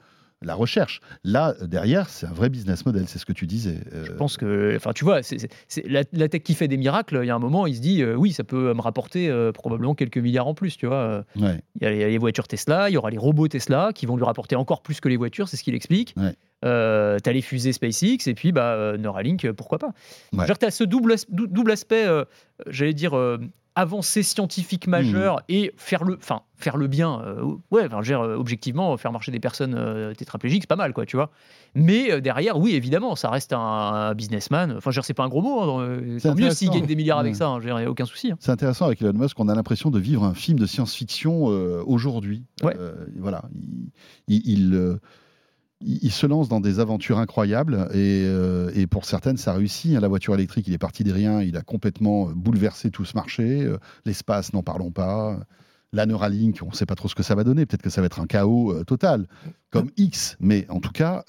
[0.43, 1.01] la recherche.
[1.23, 3.79] Là, derrière, c'est un vrai business model, c'est ce que tu disais.
[4.03, 5.49] Je pense que, enfin, tu vois, c'est
[5.87, 7.19] la, la, tech qui fait des miracles.
[7.23, 10.17] Il y a un moment, il se dit, oui, ça peut me rapporter probablement quelques
[10.17, 11.25] milliards en plus, tu vois.
[11.35, 14.25] Il, y a les, voitures Tesla, il y aura les robots Tesla qui vont lui
[14.25, 16.15] rapporter encore plus que les voitures, c'est ce qu'il explique.
[16.63, 19.91] Euh, tu as les fusées SpaceX et puis bah, euh, Neuralink, euh, pourquoi pas.
[20.31, 20.45] Ouais.
[20.45, 22.05] tu as ce double, double aspect,
[22.67, 23.13] j'allais dire,
[23.75, 25.53] avancée scientifique majeure mmh.
[25.53, 27.21] et faire le, enfin, faire le bien.
[27.71, 28.01] ouais, enfin,
[28.35, 31.31] objectivement, faire marcher des personnes tétraplégiques, c'est pas mal, quoi, tu vois.
[31.75, 34.75] Mais derrière, oui, évidemment, ça reste un, businessman.
[34.77, 35.61] Enfin, c'est pas un gros mot.
[35.61, 38.31] Hein, tant mieux s'il gagne des milliards avec ça, il n'y a aucun souci.
[38.31, 38.37] Hein.
[38.39, 41.45] C'est intéressant avec Elon Musk, on a l'impression de vivre un film de science-fiction
[41.85, 42.45] aujourd'hui.
[42.63, 42.77] Ouais.
[43.17, 43.43] voilà.
[44.27, 44.99] il, il il
[46.09, 49.95] se lance dans des aventures incroyables euh, et, pour certaines, ça réussit.
[49.95, 49.99] Hein.
[49.99, 53.63] La voiture électrique, il est parti de rien, il a complètement bouleversé tout ce marché.
[53.63, 55.39] Euh, l'espace, n'en parlons pas.
[55.91, 57.65] La Neuralink, on ne sait pas trop ce que ça va donner.
[57.65, 59.27] Peut-être que ça va être un chaos euh, total,
[59.69, 60.37] comme X.
[60.39, 61.23] Mais en tout cas,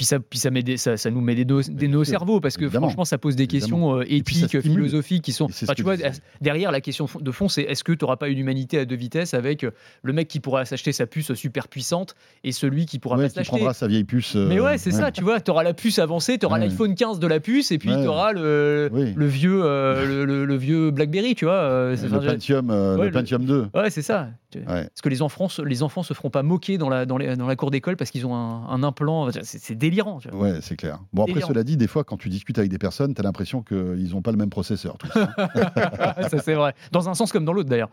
[0.00, 2.56] puis ça, puis ça, met ça, ça, nous met des, nos, des nos cerveaux parce
[2.56, 5.48] que franchement, ça pose des questions euh, éthiques, philosophiques qui sont.
[5.76, 5.96] tu vois,
[6.40, 8.96] derrière la question de fond, c'est est-ce que tu n'auras pas une humanité à deux
[8.96, 9.72] vitesses avec euh,
[10.02, 13.58] le mec qui pourra s'acheter sa puce super puissante et celui qui pourra pas s'acheter.
[13.58, 14.36] prendra sa vieille puce.
[14.36, 17.18] Mais ouais, c'est ça, tu vois, tu auras la puce avancée, tu auras l'iPhone 15
[17.18, 21.44] de la puce et puis tu auras le, le vieux, euh, le, vieux Blackberry, tu
[21.44, 21.90] vois.
[21.90, 23.66] le, Pentium, le Pentium 2.
[23.74, 24.30] Ouais, c'est ça.
[24.64, 27.56] Parce que les enfants, les enfants se feront pas moquer dans la, dans, dans la
[27.56, 29.28] cour d'école parce qu'ils ont un, un implant.
[29.42, 30.18] C'est délirant.
[30.18, 31.00] Tu Ouais, c'est clair.
[31.12, 33.62] Bon, après, cela dit, des fois, quand tu discutes avec des personnes, tu as l'impression
[33.62, 34.96] qu'ils n'ont pas le même processeur.
[35.14, 36.74] ça, c'est vrai.
[36.92, 37.90] Dans un sens comme dans l'autre, d'ailleurs.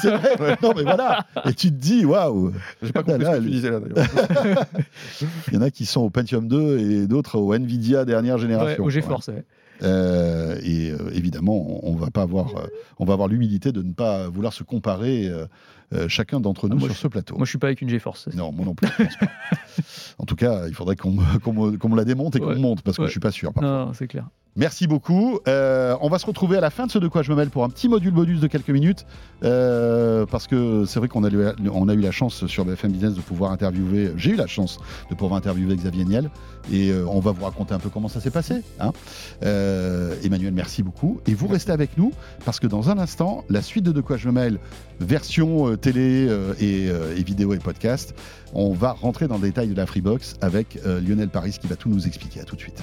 [0.00, 0.56] c'est vrai.
[0.62, 1.26] Non, mais voilà.
[1.44, 2.52] Et tu te dis, waouh.
[2.82, 4.64] J'ai pas compris ce que tu disais là, d'ailleurs.
[5.48, 8.82] Il y en a qui sont au Pentium 2 et d'autres au Nvidia dernière génération.
[8.82, 9.30] Ouais, au GeForce,
[9.82, 12.66] euh, et euh, évidemment, on, va pas avoir, euh,
[12.98, 15.30] on va avoir l'humilité de ne pas vouloir se comparer
[16.06, 17.36] chacun d'entre nous ah, sur ce plateau.
[17.36, 18.28] Moi, je suis pas avec une GeForce.
[18.34, 18.88] Non, moi non plus.
[20.18, 23.10] en tout cas, il faudrait qu'on me, la démonte et qu'on monte parce que je
[23.10, 23.52] suis pas sûr.
[23.60, 24.28] Non, c'est clair.
[24.56, 25.38] Merci beaucoup.
[25.46, 27.50] Euh, on va se retrouver à la fin de ce De quoi je me mêle
[27.50, 29.06] pour un petit module bonus de quelques minutes.
[29.44, 31.30] Euh, parce que c'est vrai qu'on a,
[31.72, 34.78] on a eu la chance sur BFM Business de pouvoir interviewer, j'ai eu la chance
[35.08, 36.30] de pouvoir interviewer Xavier Niel.
[36.72, 38.62] Et euh, on va vous raconter un peu comment ça s'est passé.
[38.80, 38.92] Hein.
[40.22, 41.20] Emmanuel, merci beaucoup.
[41.26, 42.12] Et vous restez avec nous
[42.44, 44.58] parce que dans un instant, la suite de De quoi je me mêle,
[45.00, 46.28] version télé
[46.58, 48.14] et, et, vidéo et podcast,
[48.52, 51.88] on va rentrer dans le détail de la Freebox avec Lionel Paris qui va tout
[51.88, 52.40] nous expliquer.
[52.40, 52.82] À tout de suite.